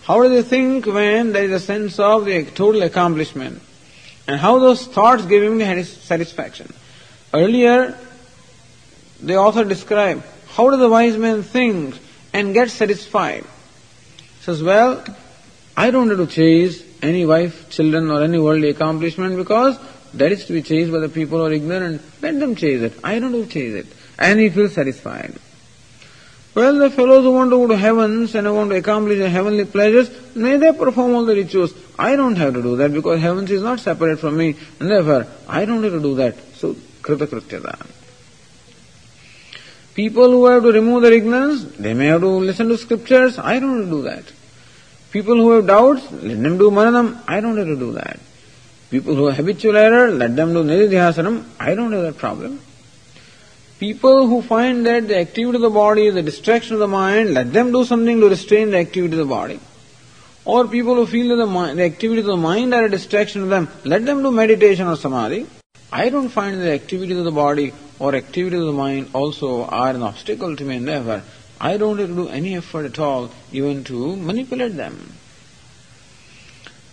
[0.03, 3.62] How does he think when there is a sense of the total accomplishment?
[4.26, 6.74] And how those thoughts give him the satisfaction?
[7.34, 7.97] Earlier,
[9.22, 10.24] the author described
[10.56, 11.99] how does the wise man think
[12.32, 13.43] and get satisfied?
[13.43, 15.03] He says, Well,
[15.76, 19.78] I don't have to chase any wife, children, or any worldly accomplishment because
[20.14, 22.01] that is to be chased by the people who are ignorant.
[22.22, 22.93] Let them chase it.
[23.03, 23.88] I don't have to chase it.
[24.18, 25.34] And he feels satisfied.
[26.56, 29.30] Well, the fellows who want to go to heavens and who want to accomplish the
[29.30, 31.74] heavenly pleasures, may they perform all the rituals.
[31.99, 35.28] I don't have to do that because heavens is not separate from me, and therefore
[35.49, 36.36] I don't have to do that.
[36.56, 37.86] So, krita krityada.
[39.95, 43.38] People who have to remove their ignorance, they may have to listen to scriptures.
[43.38, 44.24] I don't have to do that.
[45.12, 47.22] People who have doubts, let them do mananam.
[47.28, 48.20] I don't have to do that.
[48.91, 51.43] People who have habitual error, let them do nididhyasanam.
[51.60, 52.62] I don't have that problem.
[53.80, 57.34] People who find that the activity of the body is a distraction of the mind,
[57.34, 59.59] let them do something to restrain the activity of the body.
[60.45, 63.43] Or people who feel that the, mind, the activity of the mind are a distraction
[63.43, 65.47] of them, let them do meditation or samadhi.
[65.91, 69.89] I don't find the activities of the body or activities of the mind also are
[69.89, 71.23] an obstacle to my endeavor.
[71.59, 75.13] I don't have to do any effort at all even to manipulate them.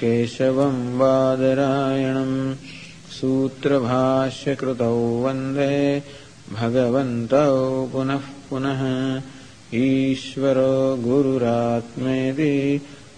[0.00, 2.54] केशवम् बादरायणम्
[3.20, 6.02] सूत्रभाष्यकृतौ वन्दे
[6.52, 8.20] भगवन्तौ पुनः
[8.50, 8.82] पुनः।
[9.74, 12.82] ईश्वरो गुरुरात्मेति